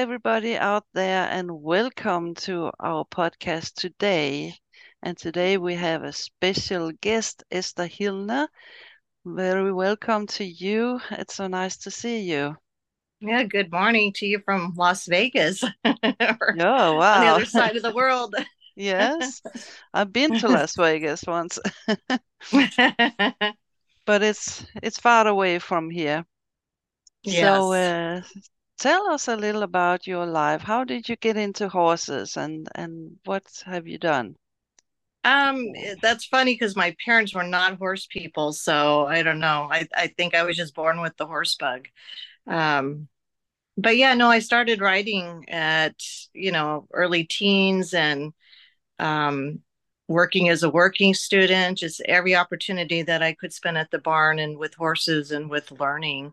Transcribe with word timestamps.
everybody 0.00 0.56
out 0.56 0.86
there, 0.94 1.28
and 1.30 1.50
welcome 1.60 2.34
to 2.34 2.70
our 2.80 3.04
podcast 3.04 3.74
today. 3.74 4.54
And 5.02 5.14
today 5.14 5.58
we 5.58 5.74
have 5.74 6.04
a 6.04 6.12
special 6.14 6.90
guest, 7.02 7.44
Esther 7.50 7.86
Hillner. 7.86 8.48
Very 9.26 9.70
welcome 9.70 10.26
to 10.28 10.44
you. 10.44 11.02
It's 11.10 11.34
so 11.34 11.48
nice 11.48 11.76
to 11.80 11.90
see 11.90 12.20
you. 12.20 12.56
Yeah, 13.20 13.42
good 13.42 13.70
morning 13.70 14.14
to 14.14 14.24
you 14.24 14.40
from 14.42 14.72
Las 14.74 15.04
Vegas. 15.04 15.62
oh, 15.84 15.92
wow. 16.56 17.16
On 17.16 17.20
the 17.20 17.32
other 17.34 17.44
side 17.44 17.76
of 17.76 17.82
the 17.82 17.92
world. 17.92 18.34
yes. 18.76 19.42
I've 19.92 20.14
been 20.14 20.38
to 20.38 20.48
Las 20.48 20.76
Vegas 20.78 21.24
once. 21.26 21.58
but 24.06 24.22
it's 24.22 24.64
it's 24.82 24.98
far 24.98 25.26
away 25.26 25.58
from 25.58 25.90
here. 25.90 26.24
Yes. 27.22 27.44
So 27.44 27.72
uh, 27.74 28.22
tell 28.80 29.08
us 29.10 29.28
a 29.28 29.36
little 29.36 29.62
about 29.62 30.06
your 30.06 30.26
life. 30.26 30.62
How 30.62 30.82
did 30.84 31.08
you 31.08 31.16
get 31.16 31.36
into 31.36 31.68
horses 31.68 32.36
and 32.36 32.68
and 32.74 33.18
what 33.24 33.44
have 33.66 33.86
you 33.86 33.98
done? 33.98 34.34
Um, 35.22 35.66
that's 36.00 36.24
funny 36.24 36.54
because 36.54 36.74
my 36.76 36.96
parents 37.04 37.34
were 37.34 37.44
not 37.44 37.76
horse 37.76 38.06
people, 38.06 38.52
so 38.52 39.06
I 39.06 39.22
don't 39.22 39.38
know. 39.38 39.68
I 39.70 39.86
I 39.94 40.06
think 40.08 40.34
I 40.34 40.44
was 40.44 40.56
just 40.56 40.74
born 40.74 41.00
with 41.00 41.16
the 41.18 41.26
horse 41.26 41.54
bug. 41.56 41.88
Um, 42.46 43.08
but 43.76 43.96
yeah, 43.96 44.14
no, 44.14 44.28
I 44.30 44.38
started 44.40 44.80
riding 44.80 45.48
at 45.48 45.94
you 46.32 46.52
know 46.52 46.88
early 46.92 47.24
teens 47.24 47.92
and 47.94 48.32
um, 48.98 49.60
working 50.08 50.48
as 50.48 50.62
a 50.62 50.70
working 50.70 51.14
student, 51.14 51.78
just 51.78 52.00
every 52.06 52.34
opportunity 52.34 53.02
that 53.02 53.22
I 53.22 53.34
could 53.34 53.52
spend 53.52 53.78
at 53.78 53.90
the 53.90 53.98
barn 53.98 54.38
and 54.38 54.58
with 54.58 54.74
horses 54.74 55.32
and 55.32 55.50
with 55.50 55.70
learning, 55.72 56.32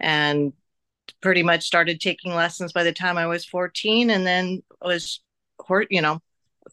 and 0.00 0.54
pretty 1.20 1.42
much 1.42 1.64
started 1.64 2.00
taking 2.00 2.34
lessons 2.34 2.72
by 2.72 2.82
the 2.82 2.92
time 2.92 3.18
I 3.18 3.26
was 3.26 3.44
14 3.44 4.10
and 4.10 4.26
then 4.26 4.62
was 4.82 5.20
horse, 5.60 5.86
you 5.90 6.02
know, 6.02 6.20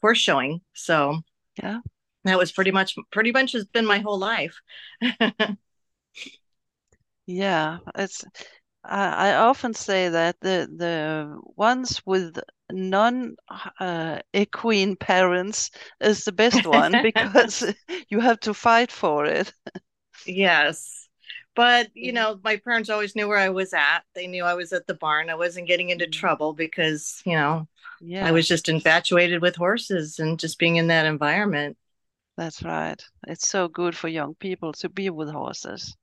horse 0.01 0.19
showing. 0.19 0.61
So 0.73 1.21
yeah, 1.61 1.79
that 2.23 2.37
was 2.37 2.51
pretty 2.51 2.71
much, 2.71 2.95
pretty 3.11 3.31
much 3.31 3.53
has 3.53 3.65
been 3.65 3.85
my 3.85 3.99
whole 3.99 4.19
life. 4.19 4.55
yeah. 7.25 7.79
It's, 7.95 8.23
I, 8.83 9.29
I 9.31 9.35
often 9.35 9.73
say 9.73 10.09
that 10.09 10.37
the, 10.41 10.69
the 10.75 11.39
ones 11.55 12.01
with 12.05 12.39
non 12.71 13.35
uh, 13.79 14.19
equine 14.33 14.95
parents 14.95 15.71
is 16.01 16.23
the 16.23 16.31
best 16.31 16.65
one 16.65 16.99
because 17.03 17.63
you 18.09 18.19
have 18.19 18.39
to 18.41 18.53
fight 18.53 18.91
for 18.91 19.25
it. 19.25 19.53
yes 20.25 21.00
but 21.55 21.89
you 21.93 22.07
mm-hmm. 22.07 22.15
know 22.15 22.39
my 22.43 22.57
parents 22.57 22.89
always 22.89 23.15
knew 23.15 23.27
where 23.27 23.37
i 23.37 23.49
was 23.49 23.73
at 23.73 24.01
they 24.15 24.27
knew 24.27 24.43
i 24.43 24.53
was 24.53 24.73
at 24.73 24.87
the 24.87 24.93
barn 24.93 25.29
i 25.29 25.35
wasn't 25.35 25.67
getting 25.67 25.89
into 25.89 26.05
mm-hmm. 26.05 26.19
trouble 26.19 26.53
because 26.53 27.21
you 27.25 27.35
know 27.35 27.67
yeah. 27.99 28.25
i 28.25 28.31
was 28.31 28.47
just 28.47 28.69
infatuated 28.69 29.41
with 29.41 29.55
horses 29.55 30.19
and 30.19 30.39
just 30.39 30.59
being 30.59 30.77
in 30.77 30.87
that 30.87 31.05
environment 31.05 31.77
that's 32.37 32.63
right 32.63 33.03
it's 33.27 33.47
so 33.47 33.67
good 33.67 33.95
for 33.95 34.07
young 34.07 34.33
people 34.35 34.73
to 34.73 34.89
be 34.89 35.09
with 35.09 35.29
horses 35.29 35.95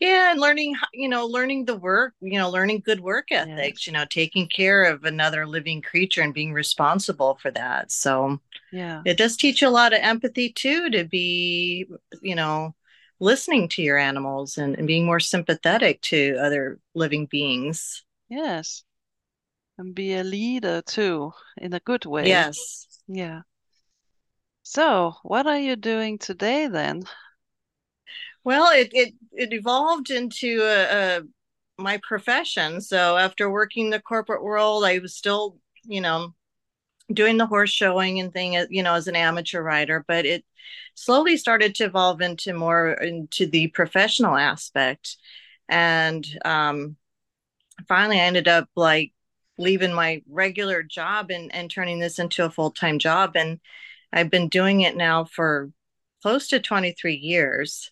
yeah 0.00 0.32
and 0.32 0.40
learning 0.40 0.74
you 0.92 1.08
know 1.08 1.26
learning 1.26 1.64
the 1.64 1.76
work 1.76 2.14
you 2.20 2.38
know 2.38 2.50
learning 2.50 2.82
good 2.84 3.00
work 3.00 3.30
ethics 3.30 3.82
yes. 3.82 3.86
you 3.86 3.92
know 3.92 4.04
taking 4.08 4.48
care 4.48 4.82
of 4.84 5.04
another 5.04 5.46
living 5.46 5.80
creature 5.80 6.22
and 6.22 6.34
being 6.34 6.52
responsible 6.52 7.38
for 7.40 7.50
that 7.50 7.92
so 7.92 8.40
yeah 8.72 9.02
it 9.04 9.16
does 9.16 9.36
teach 9.36 9.62
you 9.62 9.68
a 9.68 9.70
lot 9.70 9.92
of 9.92 10.00
empathy 10.02 10.50
too 10.50 10.90
to 10.90 11.04
be 11.04 11.86
you 12.22 12.34
know 12.34 12.74
listening 13.20 13.68
to 13.68 13.82
your 13.82 13.98
animals 13.98 14.58
and, 14.58 14.76
and 14.76 14.86
being 14.86 15.06
more 15.06 15.20
sympathetic 15.20 16.00
to 16.02 16.36
other 16.40 16.78
living 16.94 17.26
beings. 17.26 18.04
Yes. 18.28 18.84
And 19.78 19.94
be 19.94 20.14
a 20.14 20.24
leader 20.24 20.82
too, 20.82 21.32
in 21.56 21.72
a 21.72 21.80
good 21.80 22.04
way. 22.04 22.28
Yes. 22.28 22.86
Yeah. 23.08 23.42
So, 24.62 25.14
what 25.22 25.46
are 25.46 25.58
you 25.58 25.76
doing 25.76 26.18
today 26.18 26.68
then? 26.68 27.02
Well, 28.44 28.70
it 28.72 28.90
it, 28.92 29.14
it 29.32 29.52
evolved 29.52 30.10
into 30.10 30.62
a, 30.62 31.18
a 31.18 31.22
my 31.78 32.00
profession. 32.02 32.80
So 32.80 33.16
after 33.16 33.50
working 33.50 33.90
the 33.90 34.00
corporate 34.00 34.42
world, 34.42 34.84
I 34.84 34.98
was 34.98 35.16
still, 35.16 35.58
you 35.84 36.00
know, 36.00 36.34
doing 37.14 37.36
the 37.36 37.46
horse 37.46 37.70
showing 37.70 38.20
and 38.20 38.32
thing, 38.32 38.66
you 38.70 38.82
know, 38.82 38.94
as 38.94 39.06
an 39.06 39.16
amateur 39.16 39.62
rider, 39.62 40.04
but 40.06 40.26
it 40.26 40.44
slowly 40.94 41.36
started 41.36 41.74
to 41.76 41.84
evolve 41.84 42.20
into 42.20 42.52
more 42.52 42.92
into 42.92 43.46
the 43.46 43.68
professional 43.68 44.36
aspect. 44.36 45.16
And 45.68 46.26
um, 46.44 46.96
finally, 47.88 48.20
I 48.20 48.24
ended 48.24 48.48
up 48.48 48.68
like 48.76 49.12
leaving 49.58 49.92
my 49.92 50.22
regular 50.28 50.82
job 50.82 51.30
and, 51.30 51.54
and 51.54 51.70
turning 51.70 51.98
this 51.98 52.18
into 52.18 52.44
a 52.44 52.50
full 52.50 52.70
time 52.70 52.98
job. 52.98 53.36
And 53.36 53.60
I've 54.12 54.30
been 54.30 54.48
doing 54.48 54.82
it 54.82 54.96
now 54.96 55.24
for 55.24 55.70
close 56.22 56.48
to 56.48 56.60
23 56.60 57.14
years. 57.14 57.90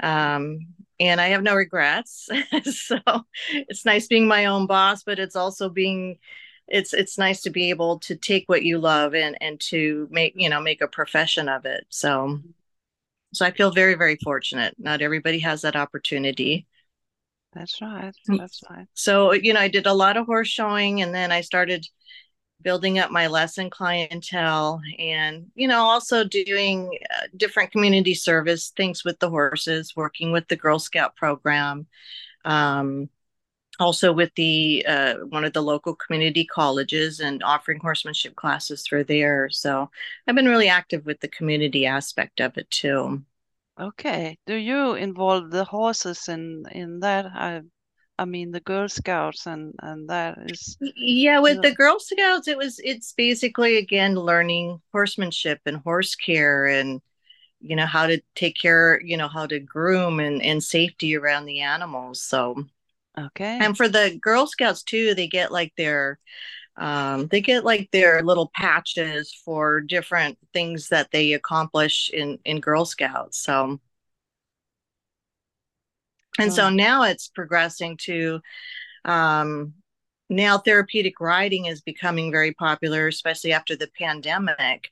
Um, 0.00 0.60
and 1.00 1.20
I 1.20 1.28
have 1.28 1.42
no 1.42 1.54
regrets. 1.54 2.28
so 2.70 2.98
it's 3.50 3.84
nice 3.84 4.06
being 4.06 4.26
my 4.26 4.46
own 4.46 4.66
boss, 4.66 5.02
but 5.02 5.18
it's 5.18 5.36
also 5.36 5.68
being 5.68 6.18
it's 6.72 6.94
it's 6.94 7.18
nice 7.18 7.42
to 7.42 7.50
be 7.50 7.68
able 7.68 7.98
to 8.00 8.16
take 8.16 8.48
what 8.48 8.64
you 8.64 8.78
love 8.78 9.14
and 9.14 9.36
and 9.40 9.60
to 9.60 10.08
make 10.10 10.32
you 10.34 10.48
know 10.48 10.60
make 10.60 10.80
a 10.80 10.88
profession 10.88 11.48
of 11.48 11.66
it. 11.66 11.86
So 11.90 12.40
so 13.34 13.46
i 13.46 13.50
feel 13.50 13.70
very 13.70 13.94
very 13.94 14.16
fortunate. 14.16 14.74
Not 14.78 15.02
everybody 15.02 15.38
has 15.40 15.62
that 15.62 15.76
opportunity. 15.76 16.66
That's 17.52 17.80
right. 17.82 18.14
Mm. 18.28 18.38
that's 18.38 18.62
right. 18.68 18.86
So 18.94 19.32
you 19.32 19.52
know 19.52 19.60
i 19.60 19.68
did 19.68 19.86
a 19.86 19.92
lot 19.92 20.16
of 20.16 20.26
horse 20.26 20.48
showing 20.48 21.02
and 21.02 21.14
then 21.14 21.30
i 21.30 21.42
started 21.42 21.86
building 22.62 22.98
up 22.98 23.10
my 23.10 23.26
lesson 23.26 23.68
clientele 23.68 24.80
and 24.98 25.50
you 25.54 25.66
know 25.68 25.80
also 25.80 26.24
doing 26.24 26.96
uh, 27.10 27.26
different 27.36 27.72
community 27.72 28.14
service 28.14 28.70
things 28.70 29.04
with 29.04 29.18
the 29.18 29.28
horses 29.28 29.94
working 29.94 30.32
with 30.32 30.48
the 30.48 30.56
girl 30.56 30.78
scout 30.78 31.14
program. 31.16 31.86
Um, 32.44 33.10
also 33.82 34.12
with 34.12 34.34
the 34.36 34.84
uh, 34.88 35.16
one 35.30 35.44
of 35.44 35.52
the 35.54 35.62
local 35.62 35.94
community 35.96 36.46
colleges 36.46 37.20
and 37.20 37.42
offering 37.42 37.80
horsemanship 37.80 38.36
classes 38.36 38.82
through 38.82 39.04
there. 39.04 39.50
So 39.50 39.90
I've 40.26 40.36
been 40.36 40.48
really 40.48 40.68
active 40.68 41.06
with 41.06 41.20
the 41.20 41.28
community 41.28 41.86
aspect 41.86 42.40
of 42.40 42.58
it 42.58 42.70
too. 42.70 43.24
Okay. 43.78 44.38
Do 44.46 44.54
you 44.54 44.94
involve 44.94 45.50
the 45.50 45.66
horses 45.66 46.26
in 46.28 46.64
in 46.72 47.00
that? 47.00 47.26
I 47.26 47.60
I 48.18 48.24
mean 48.24 48.50
the 48.52 48.60
Girl 48.60 48.88
Scouts 48.88 49.46
and 49.46 49.74
and 49.80 50.08
that 50.08 50.38
is 50.38 50.78
Yeah, 50.80 51.38
with 51.40 51.60
the 51.62 51.72
Girl 51.74 51.98
Scouts 52.00 52.48
it 52.48 52.58
was 52.58 52.80
it's 52.82 53.12
basically 53.12 53.76
again 53.78 54.14
learning 54.16 54.80
horsemanship 54.92 55.60
and 55.66 55.76
horse 55.78 56.14
care 56.16 56.66
and 56.66 57.00
you 57.60 57.76
know 57.76 57.86
how 57.86 58.06
to 58.08 58.22
take 58.36 58.56
care, 58.60 59.00
you 59.02 59.16
know, 59.16 59.28
how 59.28 59.46
to 59.46 59.60
groom 59.60 60.20
and 60.20 60.42
and 60.42 60.62
safety 60.64 61.16
around 61.16 61.46
the 61.46 61.60
animals. 61.60 62.22
So 62.22 62.66
Okay. 63.18 63.58
And 63.60 63.76
for 63.76 63.88
the 63.88 64.18
Girl 64.20 64.46
Scouts 64.46 64.82
too, 64.82 65.14
they 65.14 65.28
get 65.28 65.52
like 65.52 65.72
their 65.76 66.18
um, 66.76 67.26
they 67.26 67.42
get 67.42 67.64
like 67.64 67.90
their 67.92 68.22
little 68.22 68.50
patches 68.54 69.34
for 69.44 69.80
different 69.80 70.38
things 70.54 70.88
that 70.88 71.10
they 71.10 71.34
accomplish 71.34 72.10
in 72.12 72.38
in 72.44 72.60
Girl 72.60 72.84
Scouts. 72.84 73.38
So 73.38 73.78
and 76.38 76.50
oh. 76.50 76.54
so 76.54 76.70
now 76.70 77.02
it's 77.04 77.28
progressing 77.28 77.98
to 78.04 78.40
um, 79.04 79.74
now 80.30 80.56
therapeutic 80.58 81.20
riding 81.20 81.66
is 81.66 81.82
becoming 81.82 82.30
very 82.30 82.52
popular, 82.52 83.06
especially 83.08 83.52
after 83.52 83.76
the 83.76 83.90
pandemic. 83.98 84.90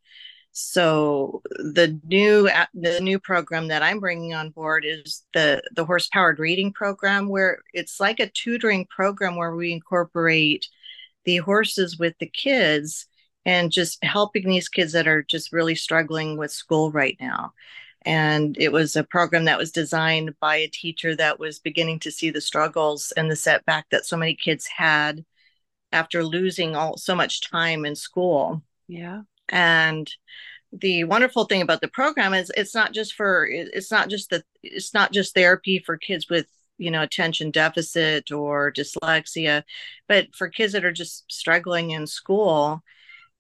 So 0.52 1.42
the 1.44 1.98
new 2.06 2.48
the 2.74 3.00
new 3.00 3.18
program 3.18 3.68
that 3.68 3.82
I'm 3.82 4.00
bringing 4.00 4.34
on 4.34 4.50
board 4.50 4.84
is 4.84 5.24
the 5.32 5.62
the 5.74 5.84
horse 5.84 6.08
powered 6.08 6.38
reading 6.38 6.72
program, 6.72 7.28
where 7.28 7.60
it's 7.72 8.00
like 8.00 8.20
a 8.20 8.30
tutoring 8.30 8.86
program 8.86 9.36
where 9.36 9.54
we 9.54 9.72
incorporate 9.72 10.66
the 11.24 11.38
horses 11.38 11.98
with 11.98 12.14
the 12.18 12.26
kids 12.26 13.06
and 13.46 13.72
just 13.72 14.02
helping 14.04 14.48
these 14.48 14.68
kids 14.68 14.92
that 14.92 15.08
are 15.08 15.22
just 15.22 15.52
really 15.52 15.74
struggling 15.74 16.36
with 16.36 16.50
school 16.50 16.90
right 16.90 17.16
now. 17.20 17.52
And 18.02 18.56
it 18.58 18.72
was 18.72 18.96
a 18.96 19.04
program 19.04 19.44
that 19.44 19.58
was 19.58 19.70
designed 19.72 20.34
by 20.40 20.56
a 20.56 20.68
teacher 20.68 21.14
that 21.16 21.38
was 21.38 21.58
beginning 21.58 21.98
to 22.00 22.10
see 22.10 22.30
the 22.30 22.40
struggles 22.40 23.12
and 23.12 23.30
the 23.30 23.36
setback 23.36 23.88
that 23.90 24.06
so 24.06 24.16
many 24.16 24.34
kids 24.34 24.66
had 24.66 25.24
after 25.92 26.24
losing 26.24 26.74
all 26.76 26.96
so 26.96 27.14
much 27.14 27.42
time 27.50 27.84
in 27.84 27.94
school. 27.94 28.62
Yeah. 28.88 29.22
And 29.48 30.10
the 30.72 31.04
wonderful 31.04 31.44
thing 31.44 31.62
about 31.62 31.80
the 31.80 31.88
program 31.88 32.32
is 32.32 32.50
it's 32.56 32.74
not 32.74 32.92
just 32.92 33.14
for 33.14 33.46
it's 33.50 33.90
not 33.90 34.08
just 34.08 34.30
the 34.30 34.42
it's 34.62 34.94
not 34.94 35.12
just 35.12 35.34
therapy 35.34 35.80
for 35.84 35.96
kids 35.96 36.28
with 36.28 36.46
you 36.78 36.90
know 36.90 37.02
attention 37.02 37.50
deficit 37.50 38.30
or 38.30 38.72
dyslexia 38.72 39.64
but 40.06 40.34
for 40.34 40.48
kids 40.48 40.72
that 40.72 40.84
are 40.84 40.92
just 40.92 41.30
struggling 41.30 41.90
in 41.90 42.06
school. 42.06 42.82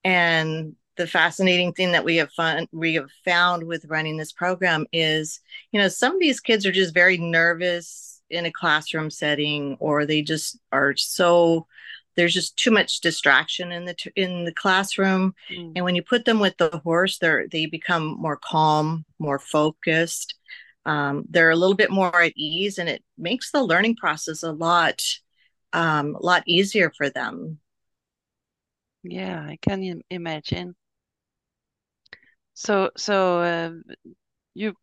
And 0.02 0.76
the 0.96 1.06
fascinating 1.06 1.72
thing 1.72 1.92
that 1.92 2.04
we 2.04 2.16
have 2.16 2.32
fun 2.32 2.66
we 2.72 2.94
have 2.94 3.10
found 3.24 3.64
with 3.64 3.86
running 3.86 4.16
this 4.16 4.32
program 4.32 4.86
is 4.92 5.40
you 5.72 5.80
know 5.80 5.88
some 5.88 6.14
of 6.14 6.20
these 6.20 6.40
kids 6.40 6.66
are 6.66 6.72
just 6.72 6.92
very 6.92 7.16
nervous 7.16 8.20
in 8.28 8.44
a 8.44 8.52
classroom 8.52 9.10
setting 9.10 9.76
or 9.80 10.04
they 10.04 10.22
just 10.22 10.58
are 10.72 10.94
so 10.96 11.66
there's 12.16 12.34
just 12.34 12.56
too 12.56 12.70
much 12.70 13.00
distraction 13.00 13.72
in 13.72 13.84
the 13.84 13.94
in 14.16 14.44
the 14.44 14.52
classroom. 14.52 15.34
Mm. 15.50 15.72
and 15.76 15.84
when 15.84 15.94
you 15.94 16.02
put 16.02 16.24
them 16.24 16.40
with 16.40 16.56
the 16.58 16.80
horse 16.84 17.18
they're 17.18 17.48
they 17.48 17.66
become 17.66 18.16
more 18.18 18.36
calm 18.36 19.04
more 19.18 19.38
focused. 19.38 20.34
Um, 20.86 21.24
they're 21.28 21.50
a 21.50 21.56
little 21.56 21.76
bit 21.76 21.90
more 21.90 22.22
at 22.22 22.32
ease 22.36 22.78
and 22.78 22.88
it 22.88 23.04
makes 23.18 23.50
the 23.50 23.62
learning 23.62 23.96
process 23.96 24.42
a 24.42 24.52
lot 24.52 25.02
um, 25.72 26.16
a 26.16 26.24
lot 26.24 26.42
easier 26.46 26.90
for 26.96 27.10
them. 27.10 27.58
Yeah 29.02 29.40
i 29.48 29.58
can 29.62 30.02
imagine. 30.10 30.74
So 32.54 32.90
so 32.96 33.40
uh, 33.40 33.70
you 34.54 34.74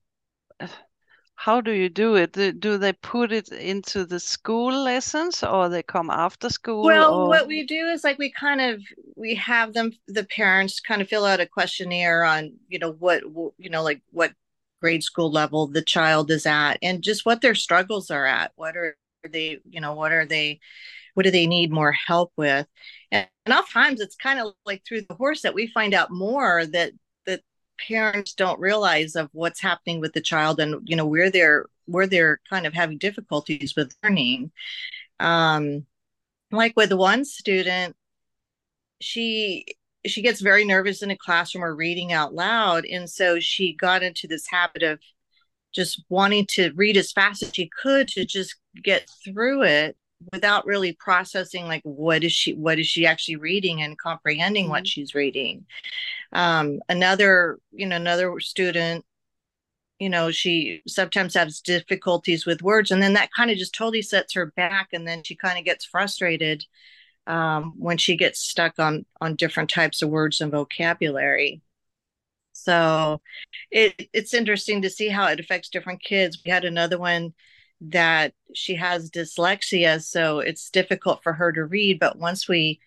how 1.40 1.62
do 1.62 1.72
you 1.72 1.88
do 1.88 2.16
it? 2.16 2.32
Do 2.32 2.78
they 2.80 2.94
put 2.94 3.32
it 3.32 3.50
into 3.50 4.06
the 4.06 4.20
school 4.20 4.74
lessons 4.74 5.44
or 5.44 5.70
they 5.70 5.84
come 5.84 6.10
after 6.10 6.50
school? 6.50 6.84
Well, 6.84 7.14
or... 7.14 7.28
what 7.28 7.46
we 7.46 7.64
do 7.64 7.86
is 7.86 8.04
like 8.04 8.18
we 8.18 8.32
kind 8.32 8.60
of 8.60 8.82
we 9.16 9.36
have 9.36 9.74
them 9.74 9.92
the 10.08 10.24
parents 10.24 10.80
kind 10.80 11.00
of 11.00 11.08
fill 11.08 11.26
out 11.26 11.40
a 11.40 11.46
questionnaire 11.46 12.24
on, 12.24 12.54
you 12.68 12.80
know, 12.80 12.94
what 12.94 13.22
you 13.60 13.70
know 13.70 13.84
like 13.84 14.02
what 14.10 14.34
grade 14.82 15.04
school 15.04 15.32
level 15.32 15.68
the 15.68 15.84
child 15.84 16.32
is 16.32 16.48
at 16.48 16.78
and 16.82 17.04
just 17.04 17.24
what 17.24 17.42
their 17.42 17.56
struggles 17.56 18.10
are 18.10 18.26
at. 18.26 18.52
What 18.56 18.76
are 18.76 18.98
they, 19.30 19.60
you 19.70 19.80
know, 19.80 19.94
what 19.94 20.12
are 20.12 20.26
they 20.26 20.60
what 21.14 21.24
do 21.24 21.32
they 21.32 21.46
need 21.46 21.72
more 21.72 21.92
help 21.92 22.32
with? 22.36 22.66
And, 23.12 23.28
and 23.46 23.54
oftentimes 23.54 24.02
it's 24.02 24.16
kind 24.16 24.40
of 24.40 24.54
like 24.66 24.84
through 24.84 25.02
the 25.08 25.16
horse 25.16 25.44
that 25.44 25.54
we 25.54 25.68
find 25.68 25.94
out 25.94 26.10
more 26.10 26.66
that 26.66 26.94
parents 27.88 28.34
don't 28.34 28.60
realize 28.60 29.16
of 29.16 29.30
what's 29.34 29.62
happening 29.62 30.00
with 30.00 30.14
the 30.14 30.22
child 30.22 30.60
and 30.60 30.88
you 30.88 30.96
know 30.96 31.06
where 31.06 31.30
they're 31.30 31.66
where 31.86 32.08
they're 32.08 32.40
kind 32.50 32.66
of 32.66 32.74
having 32.74 32.98
difficulties 32.98 33.76
with 33.76 33.96
learning. 34.04 34.52
Um 35.20 35.86
like 36.52 36.76
with 36.76 36.94
one 36.94 37.26
student 37.26 37.96
she 39.02 39.66
she 40.06 40.22
gets 40.22 40.42
very 40.42 40.66
nervous 40.66 41.02
in 41.02 41.12
a 41.12 41.18
classroom 41.18 41.64
or 41.64 41.76
reading 41.76 42.14
out 42.14 42.34
loud. 42.34 42.86
And 42.86 43.10
so 43.10 43.40
she 43.40 43.74
got 43.74 44.04
into 44.04 44.28
this 44.28 44.48
habit 44.48 44.84
of 44.84 45.00
just 45.74 46.04
wanting 46.10 46.46
to 46.48 46.72
read 46.76 46.98
as 46.98 47.12
fast 47.12 47.44
as 47.44 47.52
she 47.54 47.70
could 47.82 48.08
to 48.10 48.26
just 48.26 48.56
get 48.84 49.10
through 49.24 49.64
it 49.64 49.98
without 50.34 50.66
really 50.66 50.94
processing 50.94 51.66
like 51.66 51.84
what 51.84 52.24
is 52.24 52.32
she 52.32 52.54
what 52.54 52.80
is 52.80 52.88
she 52.88 53.06
actually 53.06 53.36
reading 53.36 53.82
and 53.82 54.00
comprehending 54.00 54.64
mm-hmm. 54.64 54.72
what 54.72 54.88
she's 54.88 55.14
reading 55.14 55.66
um, 56.34 56.80
another 56.90 57.60
you 57.72 57.86
know 57.86 57.96
another 57.96 58.40
student 58.40 59.06
you 60.00 60.10
know 60.10 60.32
she 60.32 60.82
sometimes 60.88 61.34
has 61.34 61.62
difficulties 61.62 62.46
with 62.46 62.62
words 62.62 62.92
and 62.92 63.02
then 63.02 63.14
that 63.14 63.30
kind 63.36 63.50
of 63.52 63.58
just 63.58 63.74
totally 63.74 64.02
sets 64.02 64.34
her 64.34 64.48
back 64.56 64.90
and 64.94 65.08
then 65.08 65.24
she 65.24 65.36
kind 65.36 65.58
of 65.58 65.66
gets 65.66 65.86
frustrated 65.86 66.66
um, 67.28 67.74
when 67.78 67.98
she 67.98 68.16
gets 68.16 68.40
stuck 68.40 68.80
on 68.80 69.06
on 69.22 69.36
different 69.36 69.70
types 69.70 70.02
of 70.02 70.10
words 70.10 70.42
and 70.42 70.52
vocabulary. 70.52 71.62
So 72.54 73.22
it, 73.70 74.10
it's 74.14 74.34
interesting 74.34 74.82
to 74.82 74.90
see 74.90 75.10
how 75.10 75.28
it 75.28 75.40
affects 75.40 75.70
different 75.70 76.02
kids. 76.04 76.42
We 76.44 76.52
had 76.52 76.66
another 76.66 76.98
one 76.98 77.34
that 77.82 78.34
she 78.56 78.74
has 78.76 79.12
dyslexia 79.12 80.04
so 80.04 80.40
it's 80.40 80.72
difficult 80.72 81.22
for 81.22 81.32
her 81.32 81.52
to 81.52 81.64
read 81.64 82.00
but 82.00 82.18
once 82.18 82.48
we 82.50 82.80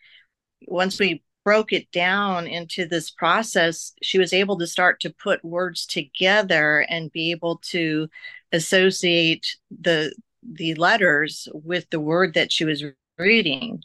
once 0.66 0.98
we 0.98 1.22
broke 1.50 1.72
it 1.72 1.90
down 1.90 2.46
into 2.46 2.86
this 2.86 3.10
process 3.10 3.92
she 4.02 4.20
was 4.20 4.32
able 4.32 4.56
to 4.56 4.68
start 4.68 5.00
to 5.00 5.10
put 5.10 5.44
words 5.44 5.84
together 5.84 6.86
and 6.88 7.10
be 7.10 7.32
able 7.32 7.56
to 7.56 8.08
associate 8.52 9.56
the 9.80 10.14
the 10.44 10.76
letters 10.76 11.48
with 11.52 11.90
the 11.90 11.98
word 11.98 12.34
that 12.34 12.52
she 12.52 12.64
was 12.64 12.84
reading 13.18 13.82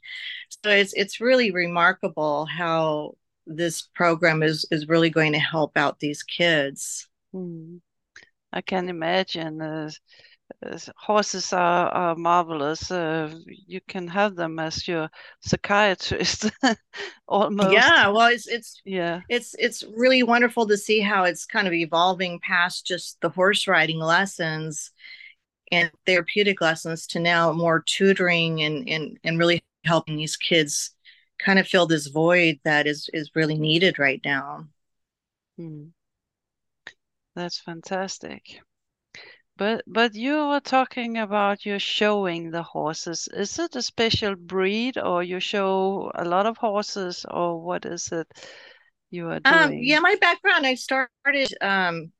so 0.64 0.70
it's 0.70 0.94
it's 0.94 1.20
really 1.20 1.50
remarkable 1.50 2.46
how 2.46 3.16
this 3.48 3.82
program 3.96 4.44
is 4.44 4.68
is 4.70 4.88
really 4.88 5.10
going 5.10 5.34
to 5.34 5.40
help 5.40 5.76
out 5.76 5.98
these 6.00 6.22
kids 6.22 7.10
mm. 7.34 7.80
i 8.54 8.62
can 8.62 8.90
imagine 8.90 9.60
uh, 9.60 9.90
horses 10.98 11.54
are, 11.54 11.90
are 11.90 12.16
marvelous. 12.16 12.92
Uh, 12.92 13.34
you 13.46 13.82
can 13.88 14.08
have 14.08 14.36
them 14.36 14.60
as 14.60 14.88
your 14.88 15.10
psychiatrist, 15.42 16.52
almost. 17.28 17.74
Yeah, 17.74 18.10
well, 18.10 18.28
it's 18.28 18.48
it's 18.48 18.82
yeah, 18.86 19.22
it's 19.30 19.56
it's 19.58 19.84
really 19.96 20.24
wonderful 20.24 20.68
to 20.68 20.78
see 20.78 21.00
how 21.00 21.24
it's 21.24 21.46
kind 21.46 21.68
of 21.68 21.74
evolving 21.74 22.40
past 22.40 22.86
just 22.86 23.20
the 23.22 23.30
horse 23.30 23.68
riding 23.68 24.00
lessons 24.00 24.92
and 25.72 25.92
therapeutic 26.06 26.62
lessons 26.62 27.08
to 27.08 27.20
now 27.20 27.52
more 27.52 27.84
tutoring 27.86 28.62
and 28.62 28.88
and 28.88 29.18
and 29.24 29.40
really 29.40 29.64
helping 29.84 30.18
these 30.18 30.38
kids 30.38 30.92
kind 31.40 31.60
of 31.60 31.68
fill 31.68 31.86
this 31.86 32.08
void 32.08 32.60
that 32.64 32.88
is 32.88 33.10
is 33.14 33.32
really 33.36 33.58
needed 33.58 34.00
right 34.00 34.22
now. 34.24 34.68
Hmm. 35.58 35.86
That's 37.36 37.60
fantastic. 37.60 38.62
But 39.58 39.84
but 39.88 40.16
you 40.16 40.48
were 40.48 40.60
talking 40.60 41.18
about 41.18 41.66
you're 41.66 41.80
showing 41.80 42.52
the 42.52 42.64
horses. 42.64 43.30
Is 43.34 43.58
it 43.58 43.76
a 43.76 43.82
special 43.82 44.36
breed, 44.36 44.98
or 44.98 45.24
you 45.24 45.40
show 45.40 46.12
a 46.16 46.26
lot 46.26 46.46
of 46.46 46.58
horses, 46.58 47.26
or 47.30 47.62
what 47.62 47.86
is 47.86 48.12
it 48.12 48.28
you 49.12 49.28
are 49.28 49.40
um, 49.46 49.70
doing? 49.70 49.80
Um, 49.80 49.84
yeah, 49.84 50.00
my 50.00 50.16
background. 50.20 50.66
I 50.66 50.76
started 50.76 51.54
um, 51.62 52.12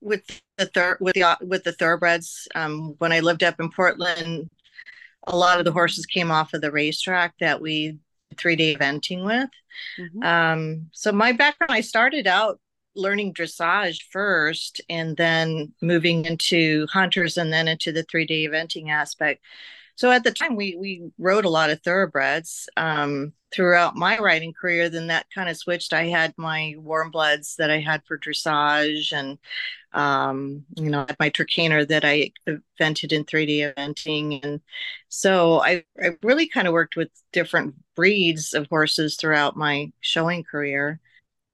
with 0.00 0.22
the 0.58 0.66
third 0.66 0.98
with 1.00 1.14
the 1.14 1.36
with 1.40 1.64
the 1.64 1.72
thoroughbreds 1.72 2.46
um, 2.54 2.94
when 2.98 3.12
I 3.12 3.20
lived 3.20 3.42
up 3.42 3.58
in 3.58 3.70
Portland. 3.70 4.48
A 5.26 5.36
lot 5.36 5.58
of 5.58 5.64
the 5.64 5.72
horses 5.72 6.06
came 6.06 6.30
off 6.30 6.54
of 6.54 6.60
the 6.60 6.72
racetrack 6.72 7.34
that 7.40 7.60
we 7.60 7.98
three 8.36 8.56
day 8.56 8.76
eventing 8.76 9.24
with. 9.24 9.50
Mm-hmm. 9.98 10.22
Um, 10.22 10.88
so 10.92 11.10
my 11.12 11.32
background, 11.32 11.72
I 11.72 11.80
started 11.80 12.26
out 12.26 12.60
learning 12.94 13.34
dressage 13.34 14.02
first 14.10 14.80
and 14.88 15.16
then 15.16 15.72
moving 15.80 16.24
into 16.24 16.86
hunters 16.90 17.36
and 17.36 17.52
then 17.52 17.68
into 17.68 17.92
the 17.92 18.04
3D 18.04 18.48
eventing 18.48 18.90
aspect. 18.90 19.42
So 20.00 20.10
at 20.10 20.24
the 20.24 20.30
time 20.32 20.56
we 20.56 20.76
we 20.76 21.10
rode 21.18 21.44
a 21.44 21.50
lot 21.50 21.68
of 21.68 21.82
thoroughbreds 21.82 22.70
um, 22.78 23.34
throughout 23.52 23.96
my 23.96 24.18
riding 24.18 24.54
career. 24.54 24.88
Then 24.88 25.08
that 25.08 25.26
kind 25.34 25.50
of 25.50 25.58
switched. 25.58 25.92
I 25.92 26.06
had 26.06 26.32
my 26.38 26.74
warm 26.78 27.10
bloods 27.10 27.56
that 27.56 27.70
I 27.70 27.80
had 27.80 28.02
for 28.06 28.18
dressage, 28.18 29.12
and 29.12 29.38
um, 29.92 30.64
you 30.76 30.88
know, 30.88 31.04
my 31.18 31.28
Trakehner 31.28 31.86
that 31.88 32.04
I 32.06 32.32
evented 32.48 33.12
in 33.12 33.24
3D 33.24 33.74
eventing, 33.74 34.42
and 34.42 34.62
so 35.10 35.60
I 35.62 35.84
I 36.02 36.12
really 36.22 36.48
kind 36.48 36.66
of 36.66 36.72
worked 36.72 36.96
with 36.96 37.10
different 37.32 37.74
breeds 37.94 38.54
of 38.54 38.68
horses 38.68 39.16
throughout 39.16 39.54
my 39.54 39.92
showing 40.00 40.44
career 40.44 40.98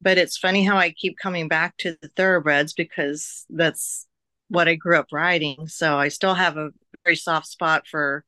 but 0.00 0.18
it's 0.18 0.36
funny 0.36 0.64
how 0.64 0.76
I 0.76 0.90
keep 0.90 1.18
coming 1.18 1.48
back 1.48 1.76
to 1.78 1.96
the 2.00 2.08
thoroughbreds 2.08 2.72
because 2.72 3.44
that's 3.50 4.06
what 4.48 4.68
I 4.68 4.74
grew 4.74 4.98
up 4.98 5.08
riding. 5.12 5.66
So 5.68 5.98
I 5.98 6.08
still 6.08 6.34
have 6.34 6.56
a 6.56 6.70
very 7.04 7.16
soft 7.16 7.46
spot 7.46 7.86
for 7.86 8.24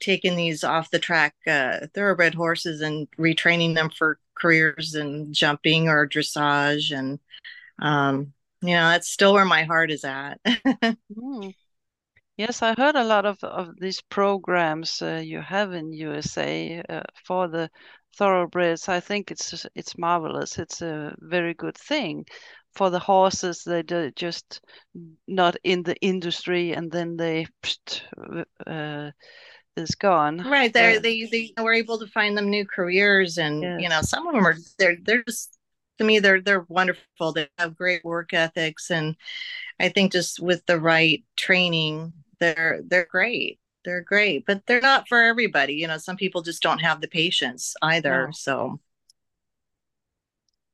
taking 0.00 0.36
these 0.36 0.64
off 0.64 0.90
the 0.90 0.98
track 0.98 1.34
uh, 1.46 1.86
thoroughbred 1.94 2.34
horses 2.34 2.80
and 2.80 3.08
retraining 3.18 3.74
them 3.74 3.90
for 3.90 4.18
careers 4.34 4.94
in 4.94 5.32
jumping 5.32 5.88
or 5.88 6.08
dressage. 6.08 6.96
And, 6.96 7.18
um, 7.78 8.32
you 8.62 8.70
know, 8.70 8.88
that's 8.90 9.08
still 9.08 9.32
where 9.32 9.44
my 9.44 9.64
heart 9.64 9.90
is 9.90 10.04
at. 10.04 10.40
mm. 10.46 11.54
Yes, 12.36 12.62
I 12.62 12.74
heard 12.76 12.96
a 12.96 13.04
lot 13.04 13.24
of, 13.24 13.42
of 13.42 13.78
these 13.80 14.02
programs 14.02 15.00
uh, 15.00 15.22
you 15.24 15.40
have 15.40 15.72
in 15.72 15.92
USA 15.92 16.82
uh, 16.88 17.02
for 17.24 17.48
the 17.48 17.70
thoroughbreds. 18.16 18.88
I 18.88 19.00
think 19.00 19.30
it's 19.30 19.66
it's 19.74 19.96
marvelous. 19.96 20.58
It's 20.58 20.82
a 20.82 21.14
very 21.18 21.54
good 21.54 21.78
thing 21.78 22.26
for 22.74 22.90
the 22.90 22.98
horses. 22.98 23.62
They're 23.64 24.10
just 24.10 24.60
not 25.26 25.56
in 25.64 25.82
the 25.82 25.96
industry, 25.96 26.72
and 26.72 26.90
then 26.90 27.16
they 27.16 27.46
uh, 28.66 29.10
is 29.76 29.94
gone. 29.94 30.38
Right. 30.38 30.72
They 30.72 30.96
uh, 30.96 31.00
they 31.00 31.24
they 31.24 31.62
were 31.62 31.74
able 31.74 31.98
to 31.98 32.06
find 32.06 32.36
them 32.36 32.50
new 32.50 32.66
careers, 32.66 33.38
and 33.38 33.62
yes. 33.62 33.80
you 33.80 33.88
know 33.88 34.02
some 34.02 34.26
of 34.26 34.34
them 34.34 34.46
are 34.46 34.56
they're 34.78 34.96
they're 35.02 35.24
just 35.24 35.58
to 35.98 36.04
me 36.04 36.18
they're 36.18 36.40
they're 36.40 36.66
wonderful. 36.68 37.32
They 37.32 37.48
have 37.58 37.76
great 37.76 38.04
work 38.04 38.34
ethics, 38.34 38.90
and 38.90 39.16
I 39.80 39.88
think 39.88 40.12
just 40.12 40.40
with 40.40 40.64
the 40.66 40.78
right 40.80 41.24
training, 41.36 42.12
they're 42.40 42.80
they're 42.86 43.06
great 43.10 43.58
they're 43.86 44.02
great, 44.02 44.44
but 44.44 44.66
they're 44.66 44.80
not 44.80 45.08
for 45.08 45.22
everybody. 45.22 45.74
You 45.74 45.86
know, 45.86 45.96
some 45.96 46.16
people 46.16 46.42
just 46.42 46.62
don't 46.62 46.80
have 46.80 47.00
the 47.00 47.08
patience 47.08 47.74
either. 47.80 48.26
No. 48.26 48.32
So 48.32 48.80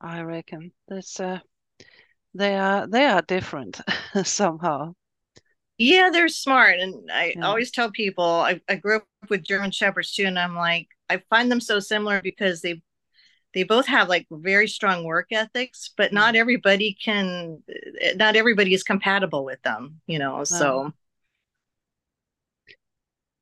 I 0.00 0.22
reckon 0.22 0.72
that's 0.88 1.20
uh 1.20 1.38
they 2.34 2.56
are 2.56 2.88
they 2.88 3.04
are 3.04 3.22
different 3.22 3.80
somehow. 4.24 4.94
Yeah, 5.78 6.10
they're 6.10 6.28
smart. 6.28 6.80
And 6.80 7.10
I 7.12 7.34
yeah. 7.36 7.46
always 7.46 7.70
tell 7.70 7.90
people 7.90 8.24
I, 8.24 8.60
I 8.68 8.76
grew 8.76 8.96
up 8.96 9.06
with 9.28 9.44
German 9.44 9.70
Shepherds 9.70 10.14
too, 10.14 10.24
and 10.24 10.38
I'm 10.38 10.56
like, 10.56 10.88
I 11.08 11.22
find 11.28 11.52
them 11.52 11.60
so 11.60 11.78
similar 11.78 12.22
because 12.22 12.62
they 12.62 12.82
they 13.52 13.64
both 13.64 13.86
have 13.86 14.08
like 14.08 14.26
very 14.30 14.66
strong 14.66 15.04
work 15.04 15.26
ethics, 15.30 15.90
but 15.98 16.14
not 16.14 16.32
mm. 16.32 16.38
everybody 16.38 16.96
can 17.04 17.62
not 18.16 18.36
everybody 18.36 18.72
is 18.72 18.82
compatible 18.82 19.44
with 19.44 19.60
them, 19.62 20.00
you 20.06 20.18
know. 20.18 20.44
So 20.44 20.92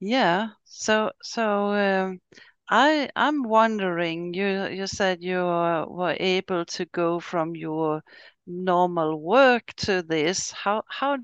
yeah. 0.01 0.51
So 0.65 1.13
so 1.23 1.73
um, 1.73 2.21
I 2.69 3.11
I'm 3.17 3.43
wondering. 3.45 4.35
You 4.35 4.67
you 4.69 4.87
said 4.87 5.23
you 5.23 5.39
uh, 5.41 5.87
were 5.89 6.17
able 6.19 6.65
to 6.67 6.85
go 6.87 7.21
from 7.21 7.55
your 7.57 8.03
normal 8.47 9.21
work 9.21 9.73
to 9.79 10.03
this. 10.03 10.51
How 10.53 10.83
how 10.89 11.19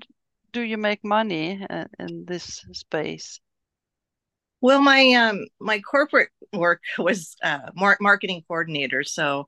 do 0.53 0.61
you 0.61 0.77
make 0.77 1.03
money 1.03 1.65
uh, 1.69 1.85
in 1.99 2.25
this 2.25 2.65
space? 2.73 3.39
Well, 4.61 4.81
my 4.81 5.13
um 5.13 5.45
my 5.59 5.79
corporate 5.79 6.29
work 6.53 6.81
was 6.97 7.35
uh, 7.43 7.71
marketing 7.75 8.43
coordinator. 8.47 9.03
So 9.03 9.47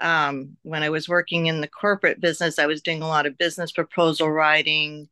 um, 0.00 0.56
when 0.62 0.82
I 0.82 0.90
was 0.90 1.08
working 1.08 1.46
in 1.46 1.60
the 1.60 1.68
corporate 1.68 2.20
business, 2.20 2.58
I 2.58 2.66
was 2.66 2.82
doing 2.82 3.02
a 3.02 3.08
lot 3.08 3.26
of 3.26 3.38
business 3.38 3.72
proposal 3.72 4.30
writing, 4.30 5.08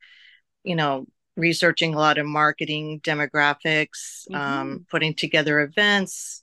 you 0.65 0.77
know, 0.77 1.07
researching 1.37 1.95
a 1.95 1.99
lot 1.99 2.19
of 2.19 2.27
marketing 2.27 3.01
demographics, 3.01 4.27
um, 4.33 4.35
mm-hmm. 4.35 4.35
um, 4.35 4.87
putting 4.91 5.15
together 5.15 5.61
events. 5.61 6.43